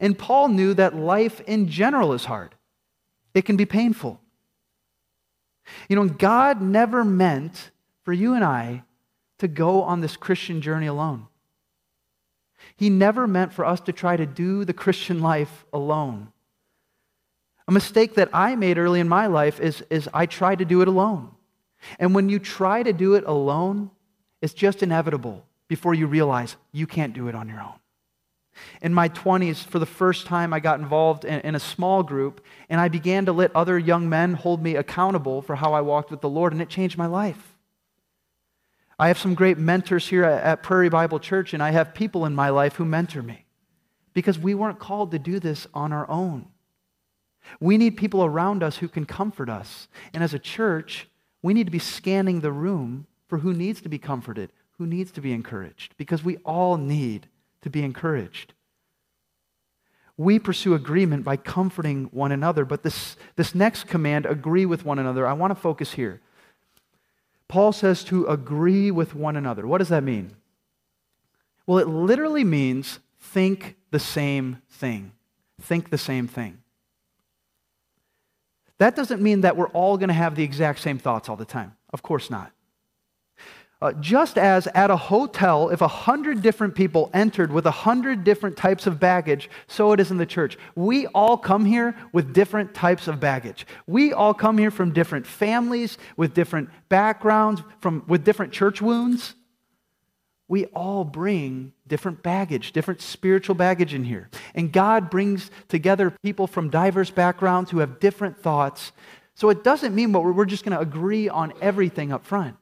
And 0.00 0.18
Paul 0.18 0.48
knew 0.48 0.72
that 0.74 0.96
life 0.96 1.40
in 1.42 1.68
general 1.68 2.14
is 2.14 2.24
hard, 2.24 2.54
it 3.34 3.42
can 3.42 3.56
be 3.56 3.66
painful. 3.66 4.20
You 5.88 5.96
know, 5.96 6.08
God 6.08 6.60
never 6.62 7.04
meant 7.04 7.70
for 8.04 8.12
you 8.12 8.34
and 8.34 8.42
I 8.42 8.82
to 9.38 9.48
go 9.48 9.82
on 9.82 10.00
this 10.00 10.16
Christian 10.16 10.62
journey 10.62 10.86
alone. 10.86 11.26
He 12.76 12.88
never 12.88 13.26
meant 13.26 13.52
for 13.52 13.64
us 13.66 13.80
to 13.82 13.92
try 13.92 14.16
to 14.16 14.26
do 14.26 14.64
the 14.64 14.72
Christian 14.72 15.20
life 15.32 15.66
alone. 15.74 16.32
A 17.68 17.72
mistake 17.72 18.14
that 18.14 18.30
I 18.32 18.56
made 18.56 18.78
early 18.78 18.98
in 18.98 19.08
my 19.08 19.26
life 19.26 19.60
is, 19.60 19.84
is 19.90 20.08
I 20.14 20.24
tried 20.24 20.58
to 20.60 20.64
do 20.64 20.80
it 20.80 20.88
alone. 20.88 21.30
And 21.98 22.14
when 22.14 22.30
you 22.30 22.38
try 22.38 22.82
to 22.82 22.92
do 22.92 23.14
it 23.14 23.24
alone, 23.26 23.90
it's 24.42 24.52
just 24.52 24.82
inevitable 24.82 25.46
before 25.68 25.94
you 25.94 26.06
realize 26.06 26.56
you 26.72 26.86
can't 26.86 27.14
do 27.14 27.28
it 27.28 27.34
on 27.34 27.48
your 27.48 27.60
own. 27.60 27.72
In 28.82 28.92
my 28.92 29.08
20s, 29.08 29.64
for 29.64 29.78
the 29.78 29.86
first 29.86 30.26
time, 30.26 30.52
I 30.52 30.60
got 30.60 30.78
involved 30.78 31.24
in, 31.24 31.40
in, 31.40 31.54
a 31.54 31.60
small 31.60 32.02
group, 32.02 32.44
and 32.68 32.78
I 32.78 32.88
began 32.88 33.24
to 33.24 33.32
let 33.32 33.56
other 33.56 33.78
young 33.78 34.10
men 34.10 34.34
hold 34.34 34.62
me 34.62 34.76
accountable 34.76 35.40
for 35.40 35.56
how 35.56 35.72
I 35.72 35.80
walked 35.80 36.10
with 36.10 36.20
the 36.20 36.28
Lord, 36.28 36.52
and 36.52 36.60
it 36.60 36.68
changed 36.68 36.98
my 36.98 37.06
life. 37.06 37.56
I 38.98 39.08
have 39.08 39.18
some 39.18 39.34
great 39.34 39.56
mentors 39.56 40.06
here 40.06 40.24
at, 40.24 40.42
at 40.42 40.62
Prairie 40.62 40.90
Bible 40.90 41.18
Church, 41.18 41.54
and 41.54 41.62
I 41.62 41.70
have 41.70 41.94
people 41.94 42.26
in 42.26 42.34
my 42.34 42.50
life 42.50 42.74
who 42.74 42.84
mentor 42.84 43.22
me 43.22 43.46
because 44.12 44.38
we 44.38 44.54
weren't 44.54 44.78
called 44.78 45.12
to 45.12 45.18
do 45.18 45.40
this 45.40 45.66
on 45.72 45.92
our 45.92 46.08
own. 46.10 46.46
We 47.58 47.78
need 47.78 47.96
people 47.96 48.22
around 48.24 48.62
us 48.62 48.76
who 48.76 48.88
can 48.88 49.06
comfort 49.06 49.48
us. 49.48 49.88
And 50.12 50.22
as 50.22 50.34
a 50.34 50.38
church, 50.38 51.08
we 51.42 51.54
need 51.54 51.64
to 51.64 51.72
be 51.72 51.78
scanning 51.78 52.40
the 52.40 52.52
room 52.52 53.06
for 53.32 53.38
who 53.38 53.54
needs 53.54 53.80
to 53.80 53.88
be 53.88 53.96
comforted, 53.96 54.52
who 54.76 54.84
needs 54.84 55.10
to 55.10 55.22
be 55.22 55.32
encouraged, 55.32 55.94
because 55.96 56.22
we 56.22 56.36
all 56.44 56.76
need 56.76 57.28
to 57.62 57.70
be 57.70 57.82
encouraged. 57.82 58.52
We 60.18 60.38
pursue 60.38 60.74
agreement 60.74 61.24
by 61.24 61.38
comforting 61.38 62.10
one 62.12 62.30
another, 62.30 62.66
but 62.66 62.82
this, 62.82 63.16
this 63.36 63.54
next 63.54 63.84
command, 63.84 64.26
agree 64.26 64.66
with 64.66 64.84
one 64.84 64.98
another, 64.98 65.26
I 65.26 65.32
want 65.32 65.50
to 65.50 65.54
focus 65.54 65.92
here. 65.92 66.20
Paul 67.48 67.72
says 67.72 68.04
to 68.04 68.26
agree 68.26 68.90
with 68.90 69.14
one 69.14 69.38
another. 69.38 69.66
What 69.66 69.78
does 69.78 69.88
that 69.88 70.04
mean? 70.04 70.36
Well, 71.66 71.78
it 71.78 71.88
literally 71.88 72.44
means 72.44 72.98
think 73.18 73.76
the 73.92 73.98
same 73.98 74.60
thing. 74.68 75.12
Think 75.58 75.88
the 75.88 75.96
same 75.96 76.28
thing. 76.28 76.58
That 78.76 78.94
doesn't 78.94 79.22
mean 79.22 79.40
that 79.40 79.56
we're 79.56 79.68
all 79.68 79.96
going 79.96 80.08
to 80.08 80.12
have 80.12 80.34
the 80.34 80.44
exact 80.44 80.80
same 80.80 80.98
thoughts 80.98 81.30
all 81.30 81.36
the 81.36 81.46
time. 81.46 81.76
Of 81.94 82.02
course 82.02 82.28
not. 82.28 82.52
Uh, 83.82 83.92
just 83.94 84.38
as 84.38 84.68
at 84.68 84.92
a 84.92 84.96
hotel, 84.96 85.68
if 85.70 85.80
a 85.80 85.88
hundred 85.88 86.40
different 86.40 86.72
people 86.72 87.10
entered 87.12 87.50
with 87.50 87.66
a 87.66 87.70
hundred 87.72 88.22
different 88.22 88.56
types 88.56 88.86
of 88.86 89.00
baggage, 89.00 89.50
so 89.66 89.90
it 89.90 89.98
is 89.98 90.12
in 90.12 90.18
the 90.18 90.24
church. 90.24 90.56
We 90.76 91.08
all 91.08 91.36
come 91.36 91.64
here 91.64 91.96
with 92.12 92.32
different 92.32 92.74
types 92.74 93.08
of 93.08 93.18
baggage. 93.18 93.66
We 93.88 94.12
all 94.12 94.34
come 94.34 94.56
here 94.56 94.70
from 94.70 94.92
different 94.92 95.26
families, 95.26 95.98
with 96.16 96.32
different 96.32 96.70
backgrounds, 96.90 97.60
from, 97.80 98.04
with 98.06 98.22
different 98.22 98.52
church 98.52 98.80
wounds. 98.80 99.34
We 100.46 100.66
all 100.66 101.02
bring 101.02 101.72
different 101.88 102.22
baggage, 102.22 102.70
different 102.70 103.02
spiritual 103.02 103.56
baggage 103.56 103.94
in 103.94 104.04
here. 104.04 104.30
And 104.54 104.72
God 104.72 105.10
brings 105.10 105.50
together 105.66 106.14
people 106.22 106.46
from 106.46 106.70
diverse 106.70 107.10
backgrounds 107.10 107.72
who 107.72 107.80
have 107.80 107.98
different 107.98 108.38
thoughts. 108.38 108.92
So 109.34 109.48
it 109.48 109.64
doesn't 109.64 109.92
mean 109.92 110.12
what 110.12 110.22
we're 110.22 110.44
just 110.44 110.64
going 110.64 110.76
to 110.76 110.80
agree 110.80 111.28
on 111.28 111.52
everything 111.60 112.12
up 112.12 112.24
front. 112.24 112.54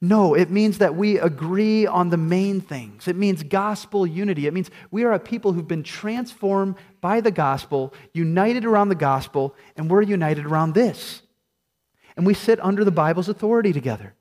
No, 0.00 0.34
it 0.34 0.50
means 0.50 0.78
that 0.78 0.94
we 0.94 1.18
agree 1.18 1.86
on 1.86 2.10
the 2.10 2.16
main 2.16 2.60
things. 2.60 3.08
It 3.08 3.16
means 3.16 3.42
gospel 3.42 4.06
unity. 4.06 4.46
It 4.46 4.54
means 4.54 4.70
we 4.90 5.04
are 5.04 5.12
a 5.12 5.18
people 5.18 5.52
who've 5.52 5.66
been 5.66 5.82
transformed 5.82 6.76
by 7.00 7.20
the 7.20 7.30
gospel, 7.30 7.92
united 8.12 8.64
around 8.64 8.88
the 8.88 8.94
gospel, 8.94 9.56
and 9.76 9.90
we're 9.90 10.02
united 10.02 10.46
around 10.46 10.74
this. 10.74 11.22
And 12.16 12.26
we 12.26 12.34
sit 12.34 12.60
under 12.60 12.84
the 12.84 12.90
Bible's 12.90 13.28
authority 13.28 13.72
together. 13.72 14.14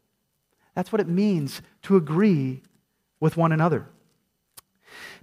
That's 0.76 0.92
what 0.92 1.02
it 1.02 1.08
means 1.08 1.62
to 1.84 1.96
agree 1.96 2.62
with 3.20 3.38
one 3.38 3.52
another. 3.52 3.88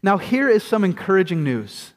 Now, 0.02 0.18
here 0.18 0.48
is 0.48 0.62
some 0.62 0.84
encouraging 0.84 1.44
news. 1.44 1.94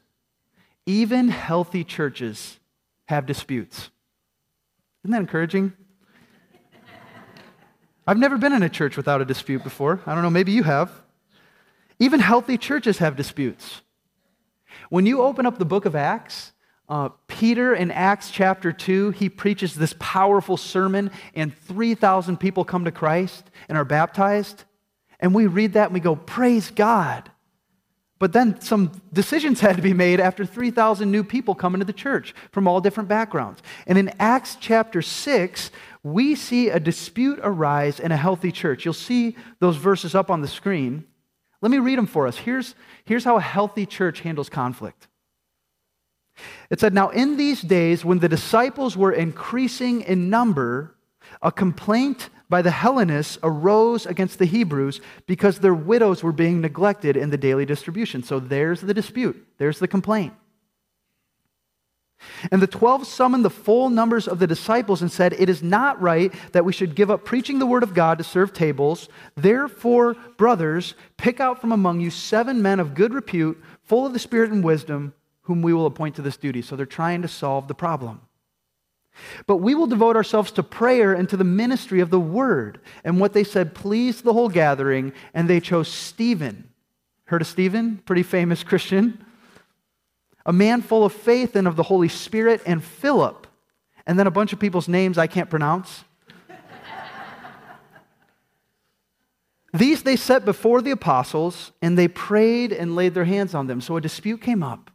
Even 0.86 1.28
healthy 1.28 1.84
churches 1.84 2.58
have 3.06 3.26
disputes. 3.26 3.90
Isn't 5.02 5.12
that 5.12 5.20
encouraging? 5.20 5.72
I've 8.08 8.16
never 8.16 8.38
been 8.38 8.54
in 8.54 8.62
a 8.62 8.70
church 8.70 8.96
without 8.96 9.20
a 9.20 9.26
dispute 9.26 9.62
before. 9.62 10.00
I 10.06 10.14
don't 10.14 10.22
know, 10.22 10.30
maybe 10.30 10.50
you 10.50 10.62
have. 10.62 10.90
Even 11.98 12.20
healthy 12.20 12.56
churches 12.56 12.96
have 12.98 13.16
disputes. 13.16 13.82
When 14.88 15.04
you 15.04 15.20
open 15.20 15.44
up 15.44 15.58
the 15.58 15.66
book 15.66 15.84
of 15.84 15.94
Acts, 15.94 16.52
uh, 16.88 17.10
Peter 17.26 17.74
in 17.74 17.90
Acts 17.90 18.30
chapter 18.30 18.72
2, 18.72 19.10
he 19.10 19.28
preaches 19.28 19.74
this 19.74 19.94
powerful 19.98 20.56
sermon, 20.56 21.10
and 21.34 21.54
3,000 21.54 22.38
people 22.38 22.64
come 22.64 22.86
to 22.86 22.90
Christ 22.90 23.50
and 23.68 23.76
are 23.76 23.84
baptized. 23.84 24.64
And 25.20 25.34
we 25.34 25.46
read 25.46 25.74
that 25.74 25.88
and 25.88 25.94
we 25.94 26.00
go, 26.00 26.16
Praise 26.16 26.70
God. 26.70 27.30
But 28.18 28.32
then 28.32 28.60
some 28.60 28.92
decisions 29.12 29.60
had 29.62 29.76
to 29.76 29.82
be 29.82 29.92
made 29.92 30.20
after 30.20 30.44
3,000 30.44 31.10
new 31.10 31.24
people 31.24 31.54
come 31.54 31.74
into 31.74 31.84
the 31.84 31.92
church 31.92 32.34
from 32.52 32.66
all 32.66 32.80
different 32.80 33.08
backgrounds. 33.08 33.62
And 33.86 33.98
in 33.98 34.12
Acts 34.18 34.56
chapter 34.60 35.02
6, 35.02 35.70
we 36.02 36.34
see 36.34 36.68
a 36.70 36.80
dispute 36.80 37.38
arise 37.42 38.00
in 38.00 38.12
a 38.12 38.16
healthy 38.16 38.52
church. 38.52 38.84
You'll 38.84 38.94
see 38.94 39.36
those 39.60 39.76
verses 39.76 40.14
up 40.14 40.30
on 40.30 40.40
the 40.40 40.48
screen. 40.48 41.04
Let 41.60 41.70
me 41.70 41.78
read 41.78 41.98
them 41.98 42.06
for 42.06 42.26
us. 42.26 42.36
Here's, 42.38 42.74
here's 43.04 43.24
how 43.24 43.36
a 43.36 43.40
healthy 43.40 43.84
church 43.84 44.20
handles 44.20 44.48
conflict. 44.48 45.08
It 46.70 46.78
said, 46.78 46.94
Now 46.94 47.08
in 47.08 47.36
these 47.36 47.62
days, 47.62 48.04
when 48.04 48.20
the 48.20 48.28
disciples 48.28 48.96
were 48.96 49.12
increasing 49.12 50.02
in 50.02 50.30
number, 50.30 50.94
a 51.42 51.50
complaint 51.50 52.30
by 52.48 52.62
the 52.62 52.70
Hellenists 52.70 53.38
arose 53.42 54.06
against 54.06 54.38
the 54.38 54.46
Hebrews 54.46 55.00
because 55.26 55.58
their 55.58 55.74
widows 55.74 56.22
were 56.22 56.32
being 56.32 56.60
neglected 56.60 57.16
in 57.16 57.30
the 57.30 57.36
daily 57.36 57.66
distribution. 57.66 58.22
So 58.22 58.40
there's 58.40 58.80
the 58.80 58.94
dispute, 58.94 59.46
there's 59.58 59.78
the 59.78 59.88
complaint. 59.88 60.32
And 62.50 62.60
the 62.60 62.66
twelve 62.66 63.06
summoned 63.06 63.44
the 63.44 63.50
full 63.50 63.90
numbers 63.90 64.26
of 64.26 64.38
the 64.38 64.46
disciples 64.46 65.02
and 65.02 65.10
said, 65.10 65.34
It 65.34 65.48
is 65.48 65.62
not 65.62 66.00
right 66.00 66.32
that 66.52 66.64
we 66.64 66.72
should 66.72 66.96
give 66.96 67.10
up 67.10 67.24
preaching 67.24 67.58
the 67.58 67.66
word 67.66 67.84
of 67.84 67.94
God 67.94 68.18
to 68.18 68.24
serve 68.24 68.52
tables. 68.52 69.08
Therefore, 69.36 70.14
brothers, 70.36 70.94
pick 71.16 71.38
out 71.38 71.60
from 71.60 71.70
among 71.70 72.00
you 72.00 72.10
seven 72.10 72.60
men 72.60 72.80
of 72.80 72.94
good 72.94 73.14
repute, 73.14 73.62
full 73.82 74.04
of 74.04 74.12
the 74.12 74.18
Spirit 74.18 74.50
and 74.50 74.64
wisdom, 74.64 75.14
whom 75.42 75.62
we 75.62 75.72
will 75.72 75.86
appoint 75.86 76.16
to 76.16 76.22
this 76.22 76.36
duty. 76.36 76.60
So 76.60 76.74
they're 76.74 76.86
trying 76.86 77.22
to 77.22 77.28
solve 77.28 77.68
the 77.68 77.74
problem. 77.74 78.20
But 79.46 79.56
we 79.56 79.74
will 79.74 79.86
devote 79.86 80.16
ourselves 80.16 80.50
to 80.52 80.62
prayer 80.62 81.12
and 81.12 81.28
to 81.28 81.36
the 81.36 81.44
ministry 81.44 82.00
of 82.00 82.10
the 82.10 82.20
word. 82.20 82.80
And 83.04 83.20
what 83.20 83.32
they 83.32 83.44
said 83.44 83.74
pleased 83.74 84.24
the 84.24 84.32
whole 84.32 84.48
gathering, 84.48 85.12
and 85.34 85.48
they 85.48 85.60
chose 85.60 85.88
Stephen. 85.88 86.70
Heard 87.24 87.42
of 87.42 87.48
Stephen? 87.48 87.98
Pretty 88.04 88.22
famous 88.22 88.62
Christian. 88.62 89.24
A 90.46 90.52
man 90.52 90.82
full 90.82 91.04
of 91.04 91.12
faith 91.12 91.56
and 91.56 91.68
of 91.68 91.76
the 91.76 91.82
Holy 91.82 92.08
Spirit, 92.08 92.62
and 92.64 92.82
Philip. 92.82 93.46
And 94.06 94.18
then 94.18 94.26
a 94.26 94.30
bunch 94.30 94.52
of 94.52 94.58
people's 94.58 94.88
names 94.88 95.18
I 95.18 95.26
can't 95.26 95.50
pronounce. 95.50 96.04
These 99.74 100.02
they 100.02 100.16
set 100.16 100.46
before 100.46 100.80
the 100.80 100.92
apostles, 100.92 101.72
and 101.82 101.98
they 101.98 102.08
prayed 102.08 102.72
and 102.72 102.96
laid 102.96 103.12
their 103.12 103.26
hands 103.26 103.54
on 103.54 103.66
them. 103.66 103.82
So 103.82 103.96
a 103.96 104.00
dispute 104.00 104.40
came 104.40 104.62
up. 104.62 104.90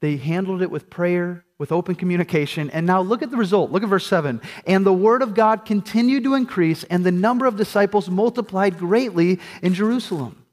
They 0.00 0.16
handled 0.16 0.62
it 0.62 0.70
with 0.70 0.90
prayer 0.90 1.44
with 1.58 1.72
open 1.72 1.96
communication. 1.96 2.70
And 2.70 2.86
now 2.86 3.00
look 3.00 3.22
at 3.22 3.30
the 3.30 3.36
result. 3.36 3.70
Look 3.70 3.82
at 3.82 3.88
verse 3.88 4.06
7. 4.06 4.40
And 4.66 4.86
the 4.86 4.92
word 4.92 5.22
of 5.22 5.34
God 5.34 5.64
continued 5.64 6.24
to 6.24 6.34
increase, 6.34 6.84
and 6.84 7.04
the 7.04 7.12
number 7.12 7.46
of 7.46 7.56
disciples 7.56 8.08
multiplied 8.08 8.78
greatly 8.78 9.40
in 9.60 9.74
Jerusalem. 9.74 10.44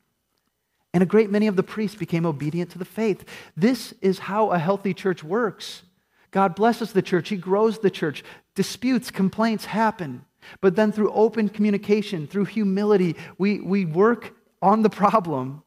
And 0.94 1.04
a 1.04 1.06
great 1.06 1.30
many 1.30 1.48
of 1.48 1.58
the 1.58 1.64
priests 1.64 1.98
became 1.98 2.26
obedient 2.26 2.72
to 2.72 2.80
the 2.80 2.86
faith. 2.86 3.26
This 3.56 3.94
is 4.02 4.18
how 4.18 4.52
a 4.52 4.58
healthy 4.58 4.94
church 4.94 5.24
works. 5.24 5.84
God 6.32 6.56
blesses 6.56 6.94
the 6.94 7.02
church, 7.02 7.30
He 7.30 7.38
grows 7.38 7.80
the 7.80 7.90
church. 7.90 8.24
Disputes, 8.56 9.12
complaints 9.12 9.66
happen. 9.66 10.26
But 10.62 10.76
then 10.76 10.92
through 10.92 11.12
open 11.12 11.50
communication, 11.50 12.28
through 12.28 12.46
humility, 12.46 13.16
we, 13.38 13.60
we 13.60 13.84
work 13.86 14.34
on 14.62 14.82
the 14.82 14.90
problem 14.90 15.64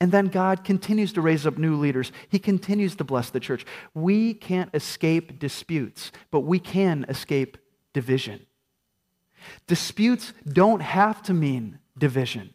and 0.00 0.12
then 0.12 0.26
God 0.26 0.62
continues 0.62 1.12
to 1.14 1.22
raise 1.22 1.46
up 1.46 1.56
new 1.56 1.76
leaders. 1.76 2.12
He 2.28 2.38
continues 2.38 2.96
to 2.96 3.04
bless 3.04 3.30
the 3.30 3.40
church. 3.40 3.64
We 3.94 4.34
can't 4.34 4.70
escape 4.74 5.38
disputes, 5.38 6.12
but 6.30 6.40
we 6.40 6.58
can 6.58 7.06
escape 7.08 7.56
division. 7.94 8.46
Disputes 9.66 10.34
don't 10.46 10.80
have 10.80 11.22
to 11.24 11.34
mean 11.34 11.78
division. 11.96 12.52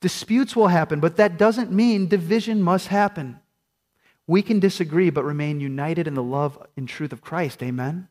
Disputes 0.00 0.56
will 0.56 0.68
happen, 0.68 0.98
but 0.98 1.16
that 1.16 1.38
doesn't 1.38 1.70
mean 1.70 2.08
division 2.08 2.62
must 2.62 2.88
happen. 2.88 3.38
We 4.26 4.42
can 4.42 4.60
disagree, 4.60 5.10
but 5.10 5.24
remain 5.24 5.60
united 5.60 6.06
in 6.06 6.14
the 6.14 6.22
love 6.22 6.58
and 6.76 6.88
truth 6.88 7.12
of 7.12 7.20
Christ. 7.20 7.62
Amen? 7.62 8.08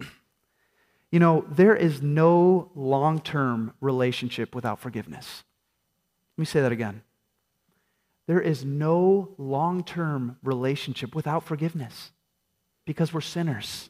You 1.10 1.20
know, 1.20 1.46
there 1.48 1.74
is 1.74 2.02
no 2.02 2.70
long 2.74 3.20
term 3.20 3.72
relationship 3.80 4.54
without 4.54 4.78
forgiveness. 4.78 5.42
Let 6.36 6.42
me 6.42 6.44
say 6.44 6.60
that 6.60 6.70
again. 6.70 7.02
There 8.28 8.40
is 8.42 8.62
no 8.62 9.34
long 9.38 9.82
term 9.82 10.36
relationship 10.44 11.14
without 11.14 11.44
forgiveness 11.44 12.12
because 12.84 13.12
we're 13.12 13.22
sinners. 13.22 13.88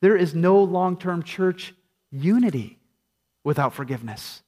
There 0.00 0.16
is 0.16 0.34
no 0.34 0.62
long 0.62 0.96
term 0.96 1.24
church 1.24 1.74
unity 2.12 2.78
without 3.42 3.74
forgiveness 3.74 4.42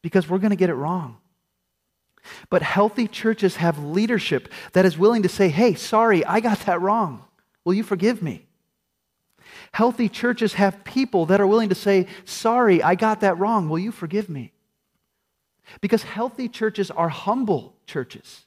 because 0.00 0.28
we're 0.28 0.38
going 0.38 0.50
to 0.50 0.56
get 0.56 0.70
it 0.70 0.74
wrong. 0.74 1.18
But 2.50 2.62
healthy 2.62 3.08
churches 3.08 3.56
have 3.56 3.84
leadership 3.84 4.50
that 4.72 4.86
is 4.86 4.96
willing 4.96 5.24
to 5.24 5.28
say, 5.28 5.48
hey, 5.48 5.74
sorry, 5.74 6.24
I 6.24 6.40
got 6.40 6.60
that 6.60 6.80
wrong. 6.80 7.24
Will 7.64 7.74
you 7.74 7.82
forgive 7.82 8.22
me? 8.22 8.46
Healthy 9.72 10.08
churches 10.08 10.54
have 10.54 10.84
people 10.84 11.26
that 11.26 11.40
are 11.40 11.46
willing 11.46 11.68
to 11.68 11.74
say, 11.74 12.06
sorry, 12.24 12.82
I 12.82 12.94
got 12.94 13.20
that 13.20 13.38
wrong. 13.38 13.68
Will 13.68 13.78
you 13.78 13.90
forgive 13.90 14.28
me? 14.28 14.53
Because 15.80 16.02
healthy 16.02 16.48
churches 16.48 16.90
are 16.90 17.08
humble 17.08 17.76
churches. 17.86 18.44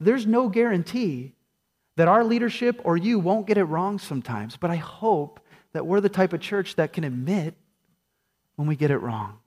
There's 0.00 0.26
no 0.26 0.48
guarantee 0.48 1.34
that 1.96 2.08
our 2.08 2.22
leadership 2.22 2.80
or 2.84 2.96
you 2.96 3.18
won't 3.18 3.46
get 3.46 3.58
it 3.58 3.64
wrong 3.64 3.98
sometimes, 3.98 4.56
but 4.56 4.70
I 4.70 4.76
hope 4.76 5.40
that 5.72 5.86
we're 5.86 6.00
the 6.00 6.08
type 6.08 6.32
of 6.32 6.40
church 6.40 6.76
that 6.76 6.92
can 6.92 7.04
admit 7.04 7.54
when 8.56 8.68
we 8.68 8.76
get 8.76 8.90
it 8.90 8.98
wrong. 8.98 9.38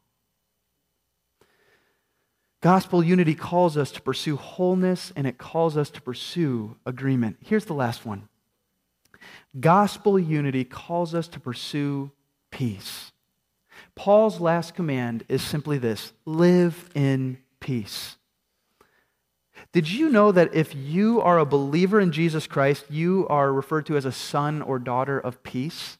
Gospel 2.61 3.03
unity 3.03 3.33
calls 3.33 3.75
us 3.75 3.91
to 3.91 4.01
pursue 4.01 4.35
wholeness 4.35 5.11
and 5.15 5.25
it 5.25 5.37
calls 5.37 5.75
us 5.75 5.89
to 5.91 6.01
pursue 6.01 6.75
agreement. 6.85 7.37
Here's 7.39 7.65
the 7.65 7.73
last 7.73 8.05
one 8.05 8.27
Gospel 9.59 10.19
unity 10.19 10.63
calls 10.63 11.15
us 11.15 11.27
to 11.29 11.39
pursue 11.39 12.11
peace. 12.51 13.10
Paul's 13.95 14.39
last 14.39 14.75
command 14.75 15.23
is 15.27 15.41
simply 15.41 15.77
this 15.77 16.13
live 16.25 16.89
in 16.95 17.37
peace. 17.59 18.17
Did 19.73 19.89
you 19.89 20.09
know 20.09 20.31
that 20.31 20.53
if 20.53 20.75
you 20.75 21.21
are 21.21 21.39
a 21.39 21.45
believer 21.45 21.99
in 21.99 22.11
Jesus 22.11 22.47
Christ, 22.47 22.85
you 22.89 23.27
are 23.29 23.53
referred 23.53 23.85
to 23.85 23.97
as 23.97 24.05
a 24.05 24.11
son 24.11 24.61
or 24.61 24.79
daughter 24.79 25.19
of 25.19 25.43
peace? 25.43 25.97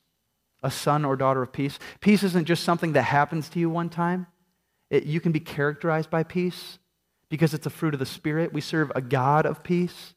A 0.63 0.71
son 0.71 1.05
or 1.05 1.15
daughter 1.15 1.41
of 1.41 1.53
peace? 1.53 1.79
Peace 2.01 2.23
isn't 2.23 2.45
just 2.45 2.63
something 2.63 2.93
that 2.93 3.03
happens 3.03 3.49
to 3.49 3.59
you 3.59 3.69
one 3.69 3.89
time, 3.89 4.27
it, 4.89 5.05
you 5.05 5.21
can 5.21 5.31
be 5.31 5.39
characterized 5.39 6.09
by 6.09 6.21
peace 6.21 6.77
because 7.29 7.53
it's 7.53 7.65
a 7.65 7.69
fruit 7.69 7.93
of 7.93 7.99
the 7.99 8.05
Spirit. 8.05 8.51
We 8.51 8.61
serve 8.61 8.91
a 8.93 9.01
God 9.01 9.45
of 9.45 9.63
peace. 9.63 10.13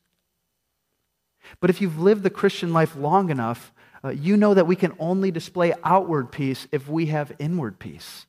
But 1.60 1.70
if 1.70 1.80
you've 1.80 2.00
lived 2.00 2.24
the 2.24 2.30
Christian 2.30 2.72
life 2.72 2.96
long 2.96 3.30
enough, 3.30 3.72
uh, 4.04 4.10
you 4.10 4.36
know 4.36 4.52
that 4.52 4.66
we 4.66 4.76
can 4.76 4.92
only 4.98 5.30
display 5.30 5.72
outward 5.82 6.30
peace 6.30 6.68
if 6.70 6.88
we 6.88 7.06
have 7.06 7.32
inward 7.38 7.78
peace. 7.78 8.26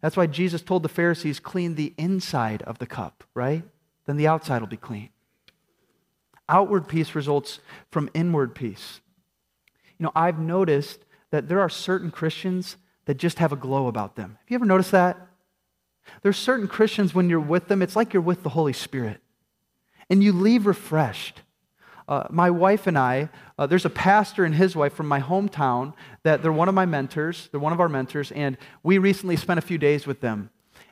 That's 0.00 0.16
why 0.16 0.26
Jesus 0.26 0.60
told 0.60 0.82
the 0.82 0.88
Pharisees, 0.88 1.40
clean 1.40 1.76
the 1.76 1.94
inside 1.96 2.62
of 2.62 2.78
the 2.78 2.86
cup, 2.86 3.24
right? 3.32 3.62
Then 4.06 4.16
the 4.16 4.26
outside 4.26 4.60
will 4.60 4.68
be 4.68 4.76
clean. 4.76 5.08
Outward 6.48 6.88
peace 6.88 7.14
results 7.14 7.60
from 7.90 8.10
inward 8.12 8.54
peace. 8.54 9.00
You 9.98 10.04
know, 10.04 10.12
I've 10.14 10.38
noticed 10.38 11.04
that 11.30 11.48
there 11.48 11.60
are 11.60 11.70
certain 11.70 12.10
Christians 12.10 12.76
that 13.06 13.14
just 13.14 13.38
have 13.38 13.52
a 13.52 13.56
glow 13.56 13.86
about 13.86 14.16
them. 14.16 14.36
Have 14.40 14.50
you 14.50 14.54
ever 14.56 14.66
noticed 14.66 14.90
that? 14.90 15.16
There's 16.22 16.36
certain 16.36 16.68
Christians 16.68 17.14
when 17.14 17.30
you're 17.30 17.40
with 17.40 17.68
them, 17.68 17.80
it's 17.80 17.96
like 17.96 18.12
you're 18.12 18.20
with 18.20 18.42
the 18.42 18.50
Holy 18.50 18.72
Spirit. 18.72 19.20
And 20.10 20.22
you 20.22 20.32
leave 20.32 20.66
refreshed. 20.66 21.40
Uh, 22.06 22.24
my 22.30 22.50
wife 22.50 22.86
and 22.86 22.98
I, 22.98 23.30
uh, 23.58 23.66
there's 23.66 23.86
a 23.86 23.90
pastor 23.90 24.44
and 24.44 24.54
his 24.54 24.76
wife 24.76 24.92
from 24.92 25.08
my 25.08 25.20
hometown 25.20 25.94
that 26.22 26.42
they're 26.42 26.52
one 26.52 26.68
of 26.68 26.74
my 26.74 26.84
mentors. 26.84 27.48
They're 27.50 27.60
one 27.60 27.72
of 27.72 27.80
our 27.80 27.88
mentors, 27.88 28.30
and 28.32 28.58
we 28.82 28.98
recently 28.98 29.36
spent 29.36 29.58
a 29.58 29.62
few 29.62 29.78
days 29.78 30.06
with 30.06 30.20
them. 30.20 30.50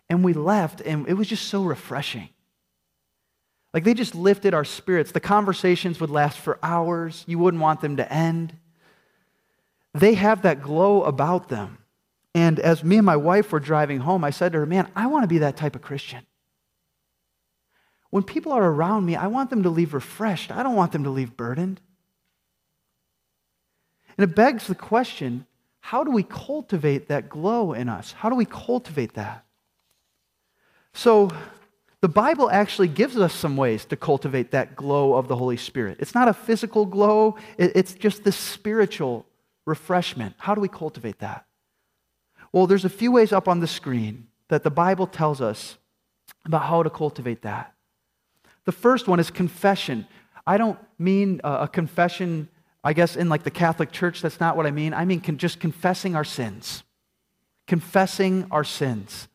And 0.08 0.24
we 0.24 0.32
left, 0.32 0.80
and 0.80 1.06
it 1.08 1.14
was 1.14 1.28
just 1.28 1.48
so 1.48 1.62
refreshing. 1.62 2.30
Like 3.74 3.84
they 3.84 3.94
just 3.94 4.14
lifted 4.14 4.54
our 4.54 4.64
spirits. 4.64 5.12
The 5.12 5.20
conversations 5.20 6.00
would 6.00 6.10
last 6.10 6.38
for 6.38 6.58
hours, 6.62 7.24
you 7.26 7.38
wouldn't 7.38 7.62
want 7.62 7.80
them 7.80 7.96
to 7.96 8.12
end. 8.12 8.56
They 9.94 10.14
have 10.14 10.42
that 10.42 10.62
glow 10.62 11.04
about 11.04 11.48
them. 11.48 11.78
And 12.34 12.58
as 12.58 12.82
me 12.82 12.96
and 12.96 13.06
my 13.06 13.16
wife 13.16 13.52
were 13.52 13.60
driving 13.60 14.00
home, 14.00 14.24
I 14.24 14.30
said 14.30 14.52
to 14.52 14.58
her, 14.58 14.66
Man, 14.66 14.90
I 14.96 15.06
want 15.06 15.24
to 15.24 15.28
be 15.28 15.38
that 15.38 15.56
type 15.56 15.76
of 15.76 15.82
Christian. 15.82 16.26
When 18.12 18.22
people 18.22 18.52
are 18.52 18.62
around 18.62 19.06
me, 19.06 19.16
I 19.16 19.28
want 19.28 19.48
them 19.48 19.62
to 19.62 19.70
leave 19.70 19.94
refreshed. 19.94 20.52
I 20.52 20.62
don't 20.62 20.76
want 20.76 20.92
them 20.92 21.04
to 21.04 21.10
leave 21.10 21.34
burdened. 21.34 21.80
And 24.18 24.30
it 24.30 24.36
begs 24.36 24.66
the 24.66 24.74
question 24.74 25.46
how 25.80 26.04
do 26.04 26.10
we 26.10 26.22
cultivate 26.22 27.08
that 27.08 27.30
glow 27.30 27.72
in 27.72 27.88
us? 27.88 28.12
How 28.12 28.28
do 28.28 28.36
we 28.36 28.44
cultivate 28.44 29.14
that? 29.14 29.46
So, 30.92 31.30
the 32.02 32.08
Bible 32.08 32.50
actually 32.50 32.88
gives 32.88 33.16
us 33.16 33.32
some 33.32 33.56
ways 33.56 33.86
to 33.86 33.96
cultivate 33.96 34.50
that 34.50 34.76
glow 34.76 35.14
of 35.14 35.26
the 35.26 35.36
Holy 35.36 35.56
Spirit. 35.56 35.96
It's 35.98 36.14
not 36.14 36.28
a 36.28 36.34
physical 36.34 36.84
glow, 36.84 37.36
it's 37.56 37.94
just 37.94 38.24
this 38.24 38.36
spiritual 38.36 39.24
refreshment. 39.64 40.34
How 40.36 40.54
do 40.54 40.60
we 40.60 40.68
cultivate 40.68 41.20
that? 41.20 41.46
Well, 42.52 42.66
there's 42.66 42.84
a 42.84 42.90
few 42.90 43.10
ways 43.10 43.32
up 43.32 43.48
on 43.48 43.60
the 43.60 43.66
screen 43.66 44.26
that 44.48 44.64
the 44.64 44.70
Bible 44.70 45.06
tells 45.06 45.40
us 45.40 45.78
about 46.44 46.64
how 46.64 46.82
to 46.82 46.90
cultivate 46.90 47.40
that. 47.42 47.72
The 48.64 48.72
first 48.72 49.08
one 49.08 49.18
is 49.18 49.30
confession. 49.30 50.06
I 50.46 50.56
don't 50.56 50.78
mean 50.98 51.40
a 51.44 51.68
confession, 51.68 52.48
I 52.82 52.92
guess, 52.92 53.16
in 53.16 53.28
like 53.28 53.42
the 53.42 53.50
Catholic 53.50 53.92
Church. 53.92 54.22
That's 54.22 54.40
not 54.40 54.56
what 54.56 54.66
I 54.66 54.70
mean. 54.70 54.94
I 54.94 55.04
mean 55.04 55.20
con- 55.20 55.38
just 55.38 55.60
confessing 55.60 56.16
our 56.16 56.24
sins. 56.24 56.82
Confessing 57.66 58.46
our 58.50 58.64
sins. 58.64 59.28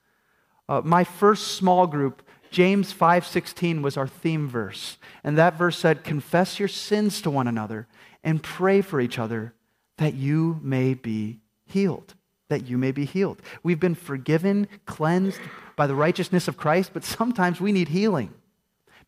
Uh, 0.69 0.81
my 0.83 1.03
first 1.03 1.55
small 1.55 1.87
group, 1.87 2.21
James 2.51 2.91
5:16 2.91 3.81
was 3.81 3.97
our 3.97 4.07
theme 4.07 4.47
verse. 4.47 4.97
And 5.23 5.37
that 5.37 5.57
verse 5.57 5.77
said, 5.77 6.03
"Confess 6.03 6.59
your 6.59 6.67
sins 6.67 7.21
to 7.21 7.29
one 7.29 7.47
another 7.47 7.87
and 8.23 8.43
pray 8.43 8.81
for 8.81 8.99
each 8.99 9.17
other 9.19 9.53
that 9.97 10.13
you 10.13 10.59
may 10.61 10.93
be 10.93 11.39
healed." 11.65 12.13
That 12.49 12.65
you 12.65 12.77
may 12.77 12.93
be 12.93 13.03
healed. 13.03 13.41
We've 13.61 13.79
been 13.79 13.95
forgiven, 13.95 14.67
cleansed 14.85 15.41
by 15.75 15.85
the 15.85 15.95
righteousness 15.95 16.47
of 16.47 16.55
Christ, 16.55 16.91
but 16.93 17.03
sometimes 17.03 17.59
we 17.59 17.73
need 17.73 17.89
healing 17.89 18.33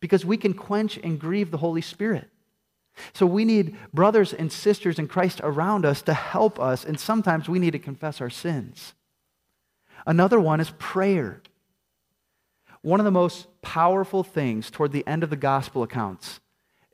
because 0.00 0.24
we 0.24 0.36
can 0.36 0.54
quench 0.54 0.98
and 0.98 1.20
grieve 1.20 1.50
the 1.50 1.58
Holy 1.58 1.82
Spirit. 1.82 2.28
So 3.12 3.26
we 3.26 3.44
need 3.44 3.76
brothers 3.94 4.32
and 4.32 4.50
sisters 4.50 4.98
in 4.98 5.08
Christ 5.08 5.40
around 5.42 5.84
us 5.86 6.02
to 6.02 6.14
help 6.14 6.58
us, 6.58 6.84
and 6.84 6.98
sometimes 6.98 7.48
we 7.48 7.58
need 7.58 7.70
to 7.72 7.78
confess 7.78 8.20
our 8.20 8.30
sins. 8.30 8.94
Another 10.06 10.40
one 10.40 10.60
is 10.60 10.72
prayer. 10.78 11.42
One 12.82 13.00
of 13.00 13.04
the 13.04 13.10
most 13.10 13.46
powerful 13.62 14.22
things 14.22 14.70
toward 14.70 14.92
the 14.92 15.06
end 15.06 15.22
of 15.22 15.30
the 15.30 15.36
gospel 15.36 15.82
accounts 15.82 16.40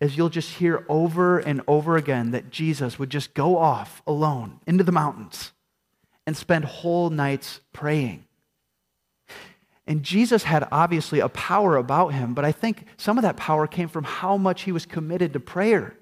is 0.01 0.16
you'll 0.16 0.29
just 0.29 0.55
hear 0.55 0.85
over 0.88 1.38
and 1.38 1.62
over 1.66 1.97
again 1.97 2.33
that 2.33 2.51
Jesus 2.51 2.99
would 2.99 3.11
just 3.11 3.35
go 3.35 3.57
off 3.57 4.03
alone 4.07 4.61
into 4.66 4.85
the 4.85 4.92
mountains 4.92 5.53
and 6.27 6.37
spend 6.37 6.64
whole 6.64 7.09
nights 7.09 7.61
praying. 7.73 8.25
And 9.87 10.03
Jesus 10.03 10.42
had 10.42 10.66
obviously 10.72 11.20
a 11.20 11.29
power 11.29 11.77
about 11.77 12.09
him, 12.09 12.35
but 12.35 12.44
I 12.44 12.53
think 12.53 12.87
some 12.96 13.18
of 13.18 13.22
that 13.22 13.37
power 13.37 13.66
came 13.66 13.88
from 13.88 14.05
how 14.05 14.37
much 14.37 14.62
he 14.62 14.72
was 14.72 14.85
committed 14.85 15.33
to 15.33 15.40
prayer. 15.40 15.96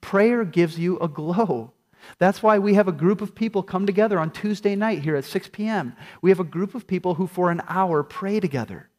Prayer 0.00 0.44
gives 0.44 0.78
you 0.78 0.98
a 0.98 1.08
glow. 1.08 1.72
That's 2.18 2.42
why 2.42 2.58
we 2.58 2.74
have 2.74 2.86
a 2.86 2.92
group 2.92 3.22
of 3.22 3.34
people 3.34 3.62
come 3.62 3.86
together 3.86 4.18
on 4.18 4.30
Tuesday 4.30 4.76
night 4.76 5.02
here 5.02 5.16
at 5.16 5.24
6 5.24 5.48
p.m. 5.52 5.96
We 6.20 6.30
have 6.30 6.40
a 6.40 6.44
group 6.44 6.74
of 6.74 6.86
people 6.86 7.14
who, 7.14 7.26
for 7.26 7.50
an 7.50 7.62
hour, 7.66 8.02
pray 8.02 8.40
together. 8.40 8.90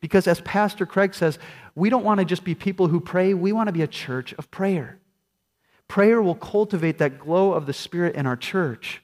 Because 0.00 0.26
as 0.26 0.40
Pastor 0.40 0.84
Craig 0.84 1.14
says, 1.14 1.38
we 1.74 1.90
don't 1.90 2.04
want 2.04 2.18
to 2.18 2.26
just 2.26 2.42
be 2.42 2.56
people 2.56 2.88
who 2.88 3.00
pray, 3.00 3.34
we 3.34 3.52
want 3.52 3.68
to 3.68 3.72
be 3.72 3.82
a 3.82 3.86
church 3.86 4.34
of 4.34 4.50
prayer. 4.50 4.98
Prayer 5.86 6.20
will 6.20 6.34
cultivate 6.34 6.98
that 6.98 7.18
glow 7.18 7.52
of 7.52 7.66
the 7.66 7.72
Spirit 7.72 8.16
in 8.16 8.26
our 8.26 8.36
church. 8.36 9.02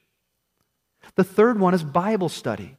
The 1.14 1.24
third 1.24 1.60
one 1.60 1.74
is 1.74 1.84
Bible 1.84 2.28
study. 2.28 2.76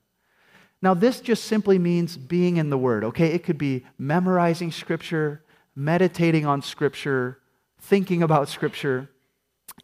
Now, 0.81 0.93
this 0.93 1.21
just 1.21 1.45
simply 1.45 1.79
means 1.79 2.17
being 2.17 2.57
in 2.57 2.69
the 2.69 2.77
Word, 2.77 3.03
okay? 3.03 3.27
It 3.27 3.43
could 3.43 3.57
be 3.57 3.85
memorizing 3.97 4.71
Scripture, 4.71 5.43
meditating 5.75 6.45
on 6.45 6.61
Scripture, 6.61 7.39
thinking 7.79 8.21
about 8.21 8.47
Scripture. 8.47 9.09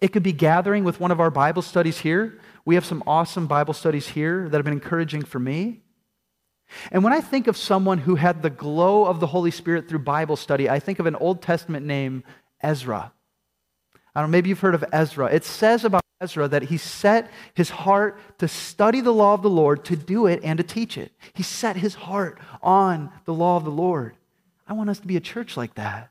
It 0.01 0.09
could 0.09 0.23
be 0.23 0.33
gathering 0.33 0.83
with 0.83 0.99
one 0.99 1.11
of 1.11 1.19
our 1.19 1.31
Bible 1.31 1.61
studies 1.61 1.99
here. 1.99 2.39
We 2.65 2.75
have 2.75 2.85
some 2.85 3.03
awesome 3.07 3.47
Bible 3.47 3.73
studies 3.73 4.07
here 4.07 4.47
that 4.49 4.57
have 4.57 4.65
been 4.65 4.73
encouraging 4.73 5.23
for 5.23 5.39
me. 5.39 5.81
And 6.91 7.03
when 7.03 7.13
I 7.13 7.21
think 7.21 7.47
of 7.47 7.57
someone 7.57 7.99
who 7.99 8.15
had 8.15 8.41
the 8.41 8.49
glow 8.49 9.05
of 9.05 9.19
the 9.19 9.27
Holy 9.27 9.51
Spirit 9.51 9.89
through 9.89 9.99
Bible 9.99 10.35
study, 10.35 10.69
I 10.69 10.79
think 10.79 10.99
of 10.99 11.05
an 11.05 11.15
Old 11.15 11.41
Testament 11.41 11.85
name, 11.85 12.23
Ezra. 12.61 13.11
I 14.15 14.21
don't 14.21 14.29
know, 14.29 14.31
maybe 14.31 14.49
you've 14.49 14.59
heard 14.59 14.75
of 14.75 14.85
Ezra. 14.91 15.27
It 15.27 15.43
says 15.43 15.85
about 15.85 16.02
Ezra 16.23 16.47
that 16.47 16.63
he 16.63 16.77
set 16.77 17.29
his 17.53 17.69
heart 17.69 18.17
to 18.39 18.47
study 18.47 19.01
the 19.01 19.13
law 19.13 19.33
of 19.33 19.41
the 19.41 19.49
Lord, 19.49 19.83
to 19.85 19.95
do 19.95 20.25
it, 20.25 20.39
and 20.43 20.57
to 20.57 20.63
teach 20.63 20.97
it. 20.97 21.11
He 21.33 21.43
set 21.43 21.75
his 21.75 21.95
heart 21.95 22.39
on 22.61 23.11
the 23.25 23.33
law 23.33 23.57
of 23.57 23.65
the 23.65 23.71
Lord. 23.71 24.15
I 24.67 24.73
want 24.73 24.89
us 24.89 24.99
to 24.99 25.07
be 25.07 25.17
a 25.17 25.21
church 25.21 25.57
like 25.57 25.75
that. 25.75 26.09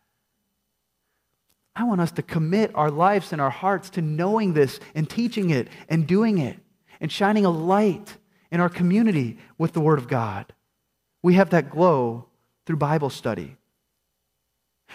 I 1.75 1.85
want 1.85 2.03
us 2.03 2.13
to 2.13 2.23
commit 2.23 2.71
our 2.75 2.91
lives 2.91 3.33
and 3.33 3.41
our 3.41 3.51
hearts 3.51 3.89
to 3.91 4.03
knowing 4.03 4.53
this 4.53 4.79
and 4.95 5.09
teaching 5.09 5.51
it 5.51 5.69
and 5.89 6.07
doing 6.07 6.39
it 6.39 6.59
and 7.01 7.11
shining 7.11 7.47
a 7.47 7.51
light 7.51 8.19
in 8.51 8.61
our 8.61 8.69
community 8.69 9.39
with 9.57 9.73
the 9.73 9.81
Word 9.81 9.99
of 9.99 10.09
God. 10.09 10.53
We 11.23 11.35
have 11.35 11.51
that 11.51 11.71
glow 11.71 12.27
through 12.67 12.77
Bible 12.77 13.09
study. 13.11 13.57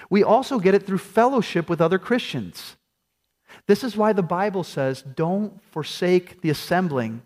We 0.09 0.23
also 0.23 0.59
get 0.59 0.75
it 0.75 0.85
through 0.85 0.99
fellowship 0.99 1.67
with 1.69 1.81
other 1.81 1.97
Christians. 1.97 2.75
This 3.67 3.83
is 3.83 3.97
why 3.97 4.13
the 4.13 4.23
Bible 4.23 4.63
says, 4.63 5.01
don't 5.01 5.61
forsake 5.71 6.41
the 6.41 6.49
assembling 6.49 7.21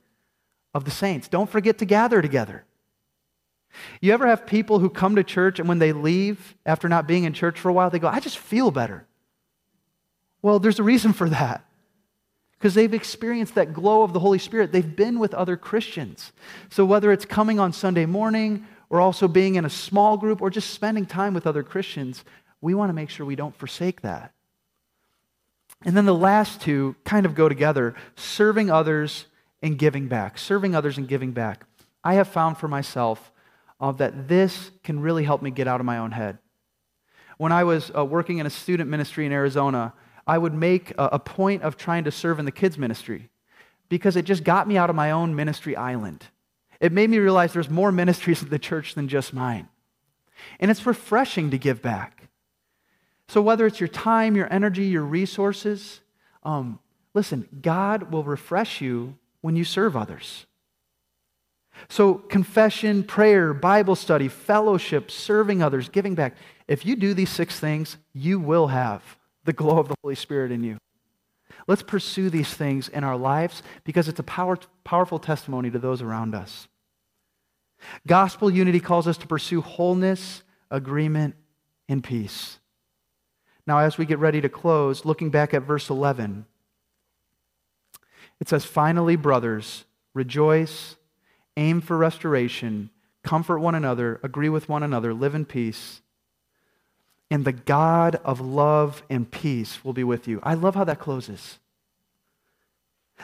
of 0.74 0.86
the 0.86 0.92
saints. 0.92 1.28
Don't 1.28 1.50
forget 1.50 1.78
to 1.78 1.86
gather 1.86 2.22
together. 2.22 2.66
You 4.02 4.12
ever 4.14 4.28
have 4.28 4.46
people 4.46 4.80
who 4.80 4.90
come 4.90 5.16
to 5.16 5.24
church 5.24 5.60
and 5.60 5.70
when 5.70 5.80
they 5.80 5.94
leave 5.94 6.56
after 6.66 6.90
not 6.90 7.08
being 7.08 7.24
in 7.24 7.34
church 7.34 7.60
for 7.60 7.70
a 7.70 7.74
while, 7.74 7.90
they 7.90 8.00
go, 8.00 8.08
I 8.08 8.20
just 8.20 8.38
feel 8.38 8.72
better. 8.72 9.06
Well, 10.42 10.60
there's 10.60 10.80
a 10.80 10.84
reason 10.84 11.14
for 11.14 11.30
that. 11.30 11.66
Because 12.58 12.74
they've 12.74 12.94
experienced 12.94 13.56
that 13.56 13.74
glow 13.74 14.04
of 14.04 14.14
the 14.14 14.20
Holy 14.20 14.38
Spirit. 14.38 14.72
They've 14.72 14.96
been 14.96 15.20
with 15.20 15.34
other 15.34 15.58
Christians. 15.58 16.32
So 16.70 16.86
whether 16.86 17.12
it's 17.12 17.26
coming 17.26 17.60
on 17.60 17.74
Sunday 17.74 18.06
morning 18.06 18.68
or 18.90 19.00
also 19.00 19.28
being 19.28 19.56
in 19.56 19.66
a 19.66 19.70
small 19.70 20.18
group 20.18 20.42
or 20.42 20.50
just 20.50 20.72
spending 20.72 21.06
time 21.06 21.34
with 21.34 21.48
other 21.48 21.64
Christians, 21.64 22.24
we 22.62 22.74
want 22.74 22.90
to 22.90 22.94
make 22.94 23.10
sure 23.10 23.26
we 23.26 23.36
don't 23.36 23.56
forsake 23.56 24.02
that. 24.02 24.34
And 25.84 25.98
then 25.98 26.06
the 26.06 26.14
last 26.14 26.62
two 26.62 26.96
kind 27.04 27.26
of 27.26 27.36
go 27.36 27.50
together 27.50 27.96
serving 28.16 28.70
others 28.70 29.26
and 29.62 29.78
giving 29.78 30.08
back. 30.08 30.38
Serving 30.38 30.76
others 30.76 30.98
and 30.98 31.08
giving 31.08 31.32
back. 31.32 31.66
I 32.04 32.16
have 32.16 32.28
found 32.28 32.58
for 32.58 32.68
myself 32.68 33.32
uh, 33.80 33.92
that 33.94 34.28
this 34.28 34.72
can 34.84 35.00
really 35.00 35.24
help 35.24 35.42
me 35.42 35.52
get 35.52 35.68
out 35.68 35.80
of 35.80 35.86
my 35.86 35.98
own 35.98 36.12
head. 36.12 36.38
When 37.38 37.52
I 37.52 37.64
was 37.64 37.92
uh, 37.96 38.06
working 38.06 38.38
in 38.38 38.46
a 38.46 38.52
student 38.52 38.90
ministry 38.90 39.26
in 39.26 39.32
Arizona, 39.32 39.94
I 40.28 40.38
would 40.38 40.54
make 40.54 40.92
a, 40.92 41.10
a 41.14 41.20
point 41.20 41.64
of 41.64 41.78
trying 41.78 42.04
to 42.04 42.12
serve 42.12 42.38
in 42.38 42.46
the 42.46 42.52
kids' 42.52 42.78
ministry 42.78 43.30
because 43.90 44.16
it 44.16 44.26
just 44.26 44.44
got 44.44 44.68
me 44.68 44.78
out 44.78 44.90
of 44.90 44.96
my 44.96 45.12
own 45.12 45.36
ministry 45.36 45.76
island. 45.76 46.28
It 46.80 46.92
made 46.92 47.10
me 47.10 47.18
realize 47.18 47.54
there's 47.54 47.70
more 47.70 47.92
ministries 48.04 48.44
in 48.44 48.50
the 48.50 48.60
church 48.60 48.94
than 48.94 49.08
just 49.08 49.34
mine. 49.34 49.68
And 50.60 50.70
it's 50.70 50.86
refreshing 50.86 51.52
to 51.52 51.58
give 51.58 51.82
back. 51.82 52.21
So, 53.32 53.42
whether 53.42 53.66
it's 53.66 53.80
your 53.80 53.88
time, 53.88 54.36
your 54.36 54.52
energy, 54.52 54.88
your 54.88 55.06
resources, 55.06 56.02
um, 56.44 56.80
listen, 57.14 57.48
God 57.62 58.12
will 58.12 58.26
refresh 58.26 58.82
you 58.82 59.18
when 59.40 59.56
you 59.56 59.64
serve 59.64 59.96
others. 59.96 60.46
So, 61.88 62.16
confession, 62.16 63.06
prayer, 63.06 63.54
Bible 63.54 63.96
study, 63.96 64.28
fellowship, 64.28 65.10
serving 65.10 65.64
others, 65.64 65.88
giving 65.88 66.14
back. 66.14 66.36
If 66.68 66.86
you 66.86 66.98
do 66.98 67.14
these 67.14 67.30
six 67.30 67.58
things, 67.58 67.96
you 68.12 68.38
will 68.38 68.68
have 68.68 69.02
the 69.46 69.54
glow 69.54 69.80
of 69.80 69.88
the 69.88 69.96
Holy 70.04 70.16
Spirit 70.16 70.52
in 70.52 70.66
you. 70.66 70.78
Let's 71.68 71.84
pursue 71.84 72.30
these 72.30 72.54
things 72.54 72.90
in 72.90 73.06
our 73.06 73.16
lives 73.16 73.64
because 73.86 74.10
it's 74.10 74.20
a 74.20 74.24
power, 74.24 74.58
powerful 74.84 75.20
testimony 75.20 75.72
to 75.72 75.80
those 75.80 76.02
around 76.02 76.36
us. 76.36 76.68
Gospel 78.06 78.52
unity 78.52 78.82
calls 78.82 79.08
us 79.08 79.18
to 79.20 79.26
pursue 79.26 79.62
wholeness, 79.62 80.44
agreement, 80.70 81.36
and 81.88 82.04
peace. 82.04 82.58
Now, 83.72 83.80
as 83.80 83.98
we 83.98 84.06
get 84.06 84.20
ready 84.20 84.42
to 84.42 84.50
close, 84.50 85.06
looking 85.06 85.30
back 85.30 85.54
at 85.54 85.62
verse 85.62 85.90
11, 85.90 86.46
it 88.42 88.50
says, 88.50 88.66
Finally, 88.66 89.16
brothers, 89.16 89.86
rejoice, 90.14 90.98
aim 91.56 91.80
for 91.80 91.96
restoration, 91.96 92.90
comfort 93.24 93.60
one 93.60 93.74
another, 93.74 94.20
agree 94.24 94.50
with 94.50 94.68
one 94.68 94.84
another, 94.84 95.14
live 95.14 95.36
in 95.36 95.46
peace 95.46 96.02
and 97.30 97.46
the 97.46 97.54
God 97.54 98.18
of 98.26 98.42
love 98.42 99.04
and 99.10 99.32
peace 99.32 99.86
will 99.86 99.94
be 99.94 100.04
with 100.04 100.28
you. 100.28 100.42
I 100.44 100.54
love 100.54 100.76
how 100.76 100.84
that 100.84 101.00
closes. 101.00 101.60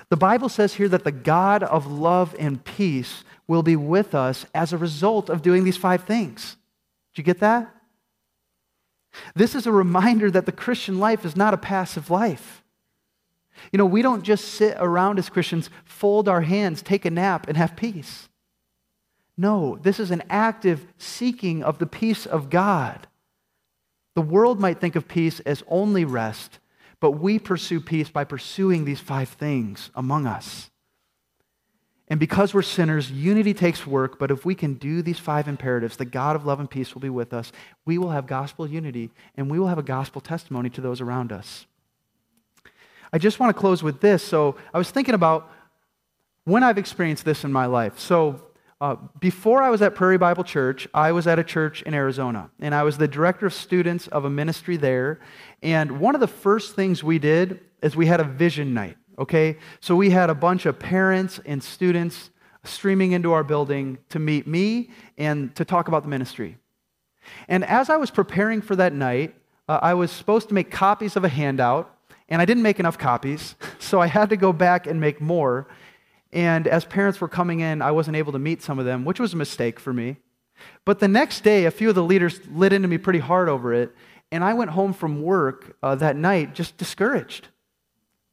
The 0.08 0.16
Bible 0.16 0.48
says 0.48 0.76
here 0.76 0.88
that 0.88 1.04
the 1.04 1.12
God 1.12 1.62
of 1.62 1.88
love 1.88 2.34
and 2.40 2.64
peace 2.64 3.26
will 3.50 3.64
be 3.64 3.76
with 3.76 4.16
us 4.16 4.46
as 4.56 4.72
a 4.72 4.78
result 4.78 5.30
of 5.30 5.42
doing 5.42 5.66
these 5.66 5.76
five 5.76 6.06
things. 6.06 6.56
Did 7.14 7.18
you 7.18 7.24
get 7.26 7.42
that? 7.42 7.77
This 9.36 9.56
is 9.56 9.66
a 9.66 9.72
reminder 9.72 10.30
that 10.32 10.46
the 10.46 10.52
Christian 10.52 11.00
life 11.00 11.26
is 11.26 11.36
not 11.36 11.54
a 11.54 11.58
passive 11.58 12.10
life. 12.10 12.64
You 13.72 13.78
know, 13.78 13.86
we 13.86 14.02
don't 14.02 14.24
just 14.24 14.46
sit 14.46 14.78
around 14.80 15.20
as 15.20 15.30
Christians, 15.30 15.70
fold 15.84 16.30
our 16.30 16.42
hands, 16.42 16.82
take 16.82 17.06
a 17.06 17.12
nap, 17.12 17.48
and 17.48 17.58
have 17.58 17.76
peace. 17.76 18.30
No, 19.38 19.78
this 19.82 20.00
is 20.00 20.12
an 20.12 20.24
active 20.30 20.86
seeking 20.98 21.64
of 21.64 21.78
the 21.78 21.86
peace 21.86 22.26
of 22.26 22.50
God. 22.50 23.08
The 24.16 24.22
world 24.22 24.60
might 24.60 24.82
think 24.82 24.96
of 24.96 25.08
peace 25.08 25.40
as 25.42 25.64
only 25.68 26.04
rest, 26.04 26.60
but 27.00 27.12
we 27.12 27.38
pursue 27.38 27.80
peace 27.80 28.10
by 28.10 28.24
pursuing 28.24 28.86
these 28.86 29.00
five 29.00 29.30
things 29.30 29.92
among 29.94 30.26
us. 30.26 30.72
And 32.10 32.20
because 32.20 32.54
we're 32.54 32.62
sinners, 32.62 33.12
unity 33.12 33.54
takes 33.54 33.86
work, 33.86 34.18
but 34.18 34.32
if 34.32 34.46
we 34.46 34.56
can 34.56 34.76
do 34.76 35.02
these 35.02 35.20
five 35.20 35.48
imperatives, 35.48 35.98
the 35.98 36.06
God 36.06 36.36
of 36.36 36.46
love 36.46 36.60
and 36.60 36.70
peace 36.70 36.94
will 36.94 37.02
be 37.02 37.10
with 37.10 37.34
us. 37.34 37.52
We 37.86 37.98
will 37.98 38.12
have 38.12 38.28
gospel 38.28 38.66
unity, 38.66 39.12
and 39.36 39.52
we 39.52 39.60
will 39.60 39.68
have 39.68 39.78
a 39.78 39.84
gospel 39.84 40.22
testimony 40.22 40.70
to 40.72 40.82
those 40.82 41.02
around 41.02 41.32
us. 41.32 41.66
I 43.12 43.18
just 43.18 43.40
want 43.40 43.56
to 43.56 43.60
close 43.60 43.84
with 43.84 44.00
this. 44.00 44.24
So 44.24 44.56
I 44.74 44.78
was 44.78 44.90
thinking 44.90 45.16
about 45.16 45.52
when 46.46 46.64
I've 46.64 46.78
experienced 46.78 47.26
this 47.26 47.44
in 47.44 47.52
my 47.52 47.66
life. 47.66 48.00
So 48.00 48.42
Uh, 48.80 48.96
before 49.20 49.64
I 49.64 49.72
was 49.72 49.82
at 49.82 49.96
Prairie 49.96 50.20
Bible 50.20 50.44
Church, 50.44 50.88
I 50.94 51.12
was 51.12 51.26
at 51.26 51.40
a 51.40 51.44
church 51.44 51.82
in 51.82 51.96
Arizona, 51.96 52.52
and 52.60 52.76
I 52.76 52.84
was 52.84 52.98
the 52.98 53.08
director 53.08 53.48
of 53.48 53.54
students 53.54 54.08
of 54.10 54.24
a 54.24 54.30
ministry 54.30 54.78
there. 54.78 55.18
And 55.64 56.00
one 56.00 56.14
of 56.14 56.22
the 56.22 56.28
first 56.28 56.76
things 56.76 57.04
we 57.04 57.18
did 57.18 57.60
is 57.82 57.96
we 57.96 58.06
had 58.06 58.20
a 58.20 58.24
vision 58.24 58.76
night, 58.76 58.98
okay? 59.18 59.58
So 59.80 59.96
we 59.96 60.10
had 60.10 60.30
a 60.30 60.36
bunch 60.36 60.66
of 60.66 60.80
parents 60.80 61.40
and 61.46 61.64
students 61.64 62.30
streaming 62.64 63.14
into 63.14 63.32
our 63.34 63.44
building 63.44 63.98
to 64.10 64.20
meet 64.20 64.48
me 64.48 64.90
and 65.18 65.56
to 65.56 65.66
talk 65.66 65.88
about 65.88 66.04
the 66.04 66.10
ministry. 66.10 66.58
And 67.48 67.64
as 67.66 67.90
I 67.90 67.98
was 67.98 68.12
preparing 68.12 68.62
for 68.62 68.76
that 68.76 68.94
night, 68.94 69.36
uh, 69.68 69.80
I 69.82 69.94
was 69.94 70.12
supposed 70.12 70.48
to 70.50 70.54
make 70.54 70.72
copies 70.72 71.16
of 71.16 71.24
a 71.24 71.30
handout, 71.30 71.94
and 72.30 72.42
I 72.42 72.46
didn't 72.46 72.64
make 72.64 72.80
enough 72.80 72.98
copies, 72.98 73.56
so 73.80 74.00
I 74.00 74.08
had 74.08 74.30
to 74.30 74.38
go 74.38 74.54
back 74.54 74.88
and 74.88 75.00
make 75.00 75.20
more. 75.20 75.68
And 76.32 76.68
as 76.68 76.86
parents 76.86 77.20
were 77.22 77.28
coming 77.28 77.62
in, 77.62 77.82
I 77.82 77.92
wasn't 77.92 78.18
able 78.18 78.34
to 78.34 78.40
meet 78.40 78.62
some 78.62 78.80
of 78.80 78.86
them, 78.86 79.06
which 79.06 79.20
was 79.20 79.34
a 79.34 79.38
mistake 79.38 79.80
for 79.80 79.94
me. 79.94 80.18
But 80.86 81.00
the 81.00 81.08
next 81.08 81.42
day, 81.42 81.66
a 81.66 81.72
few 81.72 81.90
of 81.90 81.96
the 81.96 82.04
leaders 82.04 82.42
lit 82.48 82.74
into 82.74 82.88
me 82.88 82.98
pretty 82.98 83.20
hard 83.20 83.50
over 83.50 83.74
it, 83.74 83.94
and 84.32 84.44
I 84.44 84.54
went 84.54 84.72
home 84.72 84.94
from 84.94 85.22
work 85.22 85.78
uh, 85.84 85.96
that 85.96 86.16
night 86.16 86.54
just 86.54 86.78
discouraged, 86.78 87.48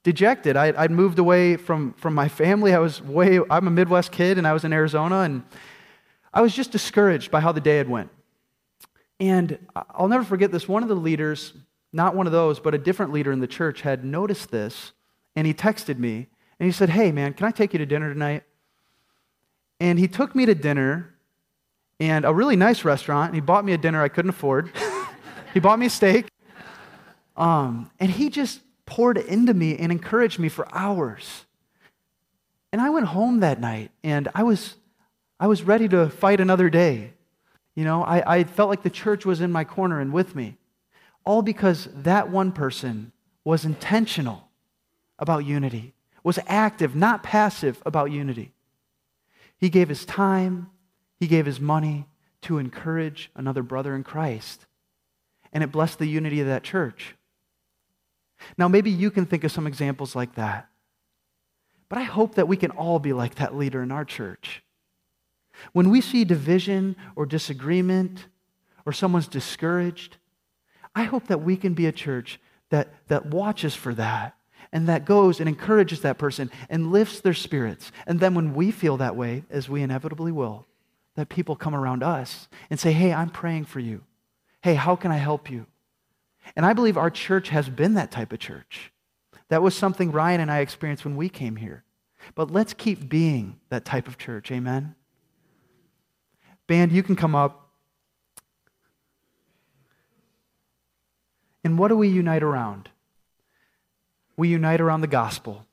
dejected. 0.04 0.56
I, 0.56 0.70
would 0.70 0.90
moved 0.92 1.18
away 1.18 1.56
from, 1.56 1.94
from 1.94 2.14
my 2.14 2.28
family. 2.28 2.72
I 2.72 2.78
was 2.78 3.02
way, 3.02 3.40
I'm 3.50 3.66
a 3.66 3.70
Midwest 3.70 4.12
kid, 4.12 4.38
and 4.38 4.46
I 4.46 4.52
was 4.52 4.64
in 4.64 4.72
Arizona, 4.72 5.20
and 5.20 5.42
I 6.32 6.40
was 6.40 6.54
just 6.54 6.70
discouraged 6.70 7.32
by 7.32 7.40
how 7.40 7.50
the 7.50 7.60
day 7.60 7.78
had 7.78 7.88
went. 7.88 8.10
And 9.18 9.58
I'll 9.74 10.08
never 10.08 10.24
forget 10.24 10.52
this. 10.52 10.68
One 10.68 10.82
of 10.82 10.88
the 10.88 10.94
leaders, 10.94 11.54
not 11.92 12.14
one 12.14 12.26
of 12.26 12.32
those, 12.32 12.60
but 12.60 12.74
a 12.74 12.78
different 12.78 13.12
leader 13.12 13.32
in 13.32 13.40
the 13.40 13.46
church, 13.46 13.80
had 13.80 14.04
noticed 14.04 14.50
this, 14.50 14.92
and 15.34 15.46
he 15.46 15.54
texted 15.54 15.98
me 15.98 16.28
and 16.58 16.66
he 16.66 16.72
said, 16.72 16.90
Hey, 16.90 17.10
man, 17.10 17.32
can 17.34 17.46
I 17.46 17.50
take 17.50 17.72
you 17.72 17.78
to 17.78 17.86
dinner 17.86 18.12
tonight? 18.12 18.44
And 19.80 19.98
he 19.98 20.06
took 20.06 20.34
me 20.34 20.46
to 20.46 20.54
dinner 20.54 21.14
and 21.98 22.24
a 22.24 22.32
really 22.32 22.56
nice 22.56 22.84
restaurant. 22.84 23.30
And 23.30 23.34
he 23.34 23.40
bought 23.40 23.64
me 23.64 23.72
a 23.72 23.78
dinner 23.78 24.02
I 24.02 24.08
couldn't 24.08 24.30
afford. 24.30 24.70
he 25.54 25.60
bought 25.60 25.78
me 25.78 25.86
a 25.86 25.90
steak. 25.90 26.28
Um, 27.36 27.90
and 27.98 28.10
he 28.10 28.30
just 28.30 28.60
poured 28.86 29.18
into 29.18 29.54
me 29.54 29.76
and 29.76 29.90
encouraged 29.90 30.38
me 30.38 30.48
for 30.48 30.68
hours. 30.74 31.46
And 32.72 32.80
I 32.80 32.90
went 32.90 33.06
home 33.06 33.40
that 33.40 33.60
night 33.60 33.90
and 34.02 34.28
I 34.34 34.42
was, 34.42 34.74
I 35.38 35.46
was 35.46 35.62
ready 35.62 35.88
to 35.88 36.08
fight 36.08 36.40
another 36.40 36.68
day. 36.68 37.12
You 37.74 37.84
know, 37.84 38.02
I, 38.02 38.38
I 38.38 38.44
felt 38.44 38.70
like 38.70 38.82
the 38.82 38.90
church 38.90 39.24
was 39.24 39.40
in 39.40 39.52
my 39.52 39.64
corner 39.64 40.00
and 40.00 40.12
with 40.12 40.34
me. 40.34 40.56
All 41.24 41.42
because 41.42 41.88
that 41.94 42.30
one 42.30 42.52
person 42.52 43.12
was 43.44 43.64
intentional 43.64 44.48
about 45.18 45.44
unity 45.44 45.94
was 46.24 46.38
active, 46.46 46.96
not 46.96 47.22
passive, 47.22 47.80
about 47.86 48.10
unity. 48.10 48.52
He 49.58 49.68
gave 49.68 49.88
his 49.88 50.04
time, 50.04 50.70
he 51.20 51.26
gave 51.26 51.46
his 51.46 51.60
money 51.60 52.06
to 52.42 52.58
encourage 52.58 53.30
another 53.36 53.62
brother 53.62 53.94
in 53.94 54.02
Christ. 54.02 54.66
And 55.52 55.62
it 55.62 55.70
blessed 55.70 55.98
the 55.98 56.06
unity 56.06 56.40
of 56.40 56.46
that 56.46 56.64
church. 56.64 57.14
Now, 58.56 58.68
maybe 58.68 58.90
you 58.90 59.10
can 59.10 59.26
think 59.26 59.44
of 59.44 59.52
some 59.52 59.66
examples 59.66 60.14
like 60.14 60.34
that. 60.34 60.68
But 61.88 61.98
I 61.98 62.02
hope 62.02 62.34
that 62.36 62.48
we 62.48 62.56
can 62.56 62.70
all 62.70 62.98
be 62.98 63.12
like 63.12 63.36
that 63.36 63.54
leader 63.54 63.82
in 63.82 63.92
our 63.92 64.04
church. 64.04 64.62
When 65.72 65.90
we 65.90 66.00
see 66.00 66.24
division 66.24 66.96
or 67.14 67.26
disagreement 67.26 68.26
or 68.84 68.92
someone's 68.92 69.28
discouraged, 69.28 70.16
I 70.94 71.04
hope 71.04 71.28
that 71.28 71.42
we 71.42 71.56
can 71.56 71.74
be 71.74 71.86
a 71.86 71.92
church 71.92 72.40
that, 72.70 72.88
that 73.08 73.26
watches 73.26 73.74
for 73.74 73.94
that 73.94 74.36
and 74.72 74.88
that 74.88 75.04
goes 75.04 75.38
and 75.38 75.48
encourages 75.48 76.00
that 76.00 76.18
person 76.18 76.50
and 76.68 76.90
lifts 76.90 77.20
their 77.20 77.34
spirits. 77.34 77.92
And 78.06 78.18
then 78.18 78.34
when 78.34 78.54
we 78.54 78.70
feel 78.70 78.96
that 78.96 79.16
way, 79.16 79.44
as 79.50 79.68
we 79.68 79.82
inevitably 79.82 80.32
will, 80.32 80.66
that 81.14 81.28
people 81.28 81.54
come 81.54 81.74
around 81.74 82.02
us 82.02 82.48
and 82.70 82.80
say, 82.80 82.92
Hey, 82.92 83.12
I'm 83.12 83.30
praying 83.30 83.66
for 83.66 83.78
you. 83.78 84.02
Hey, 84.62 84.74
how 84.74 84.96
can 84.96 85.12
I 85.12 85.16
help 85.18 85.50
you? 85.50 85.66
And 86.56 86.64
I 86.64 86.72
believe 86.72 86.96
our 86.96 87.10
church 87.10 87.48
has 87.48 87.68
been 87.68 87.94
that 87.94 88.10
type 88.10 88.32
of 88.32 88.38
church. 88.38 88.92
That 89.48 89.62
was 89.62 89.74
something 89.76 90.12
Ryan 90.12 90.40
and 90.40 90.50
I 90.50 90.60
experienced 90.60 91.04
when 91.04 91.16
we 91.16 91.28
came 91.28 91.56
here. 91.56 91.84
But 92.34 92.50
let's 92.50 92.72
keep 92.72 93.08
being 93.08 93.60
that 93.68 93.84
type 93.84 94.08
of 94.08 94.18
church. 94.18 94.50
Amen? 94.50 94.94
Band, 96.66 96.92
you 96.92 97.02
can 97.02 97.16
come 97.16 97.34
up. 97.34 97.68
And 101.62 101.78
what 101.78 101.88
do 101.88 101.96
we 101.96 102.08
unite 102.08 102.42
around? 102.42 102.88
we 104.36 104.48
unite 104.48 104.80
around 104.80 105.00
the 105.00 105.06
gospel. 105.06 105.66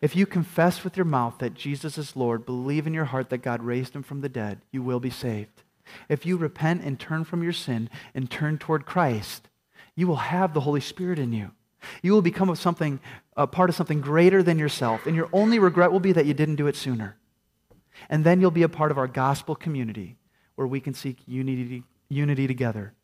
If 0.00 0.16
you 0.16 0.26
confess 0.26 0.82
with 0.84 0.96
your 0.96 1.06
mouth 1.06 1.38
that 1.38 1.54
Jesus 1.54 1.96
is 1.96 2.16
Lord, 2.16 2.44
believe 2.44 2.86
in 2.86 2.94
your 2.94 3.04
heart 3.06 3.30
that 3.30 3.38
God 3.38 3.62
raised 3.62 3.94
him 3.94 4.02
from 4.02 4.20
the 4.20 4.28
dead, 4.28 4.60
you 4.70 4.82
will 4.82 5.00
be 5.00 5.10
saved. 5.10 5.62
If 6.08 6.26
you 6.26 6.36
repent 6.36 6.82
and 6.82 6.98
turn 6.98 7.24
from 7.24 7.42
your 7.42 7.52
sin 7.52 7.90
and 8.14 8.30
turn 8.30 8.58
toward 8.58 8.86
Christ, 8.86 9.48
you 9.94 10.06
will 10.06 10.16
have 10.16 10.54
the 10.54 10.60
Holy 10.60 10.80
Spirit 10.80 11.18
in 11.18 11.32
you. 11.32 11.52
You 12.02 12.12
will 12.12 12.22
become 12.22 12.48
of 12.48 12.58
something, 12.58 13.00
a 13.36 13.46
part 13.46 13.68
of 13.68 13.76
something 13.76 14.00
greater 14.00 14.42
than 14.42 14.58
yourself, 14.58 15.06
and 15.06 15.16
your 15.16 15.28
only 15.32 15.58
regret 15.58 15.92
will 15.92 16.00
be 16.00 16.12
that 16.12 16.26
you 16.26 16.34
didn't 16.34 16.56
do 16.56 16.66
it 16.66 16.76
sooner. 16.76 17.16
And 18.08 18.24
then 18.24 18.40
you'll 18.40 18.50
be 18.50 18.62
a 18.62 18.68
part 18.68 18.90
of 18.90 18.98
our 18.98 19.08
gospel 19.08 19.54
community 19.54 20.16
where 20.54 20.66
we 20.66 20.80
can 20.80 20.94
seek 20.94 21.18
unity, 21.26 21.82
unity 22.08 22.46
together. 22.46 22.94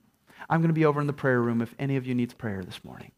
I'm 0.48 0.60
going 0.60 0.68
to 0.68 0.74
be 0.74 0.84
over 0.84 1.00
in 1.00 1.06
the 1.06 1.12
prayer 1.12 1.40
room 1.40 1.60
if 1.60 1.74
any 1.78 1.96
of 1.96 2.06
you 2.06 2.14
needs 2.14 2.34
prayer 2.34 2.62
this 2.64 2.84
morning. 2.84 3.12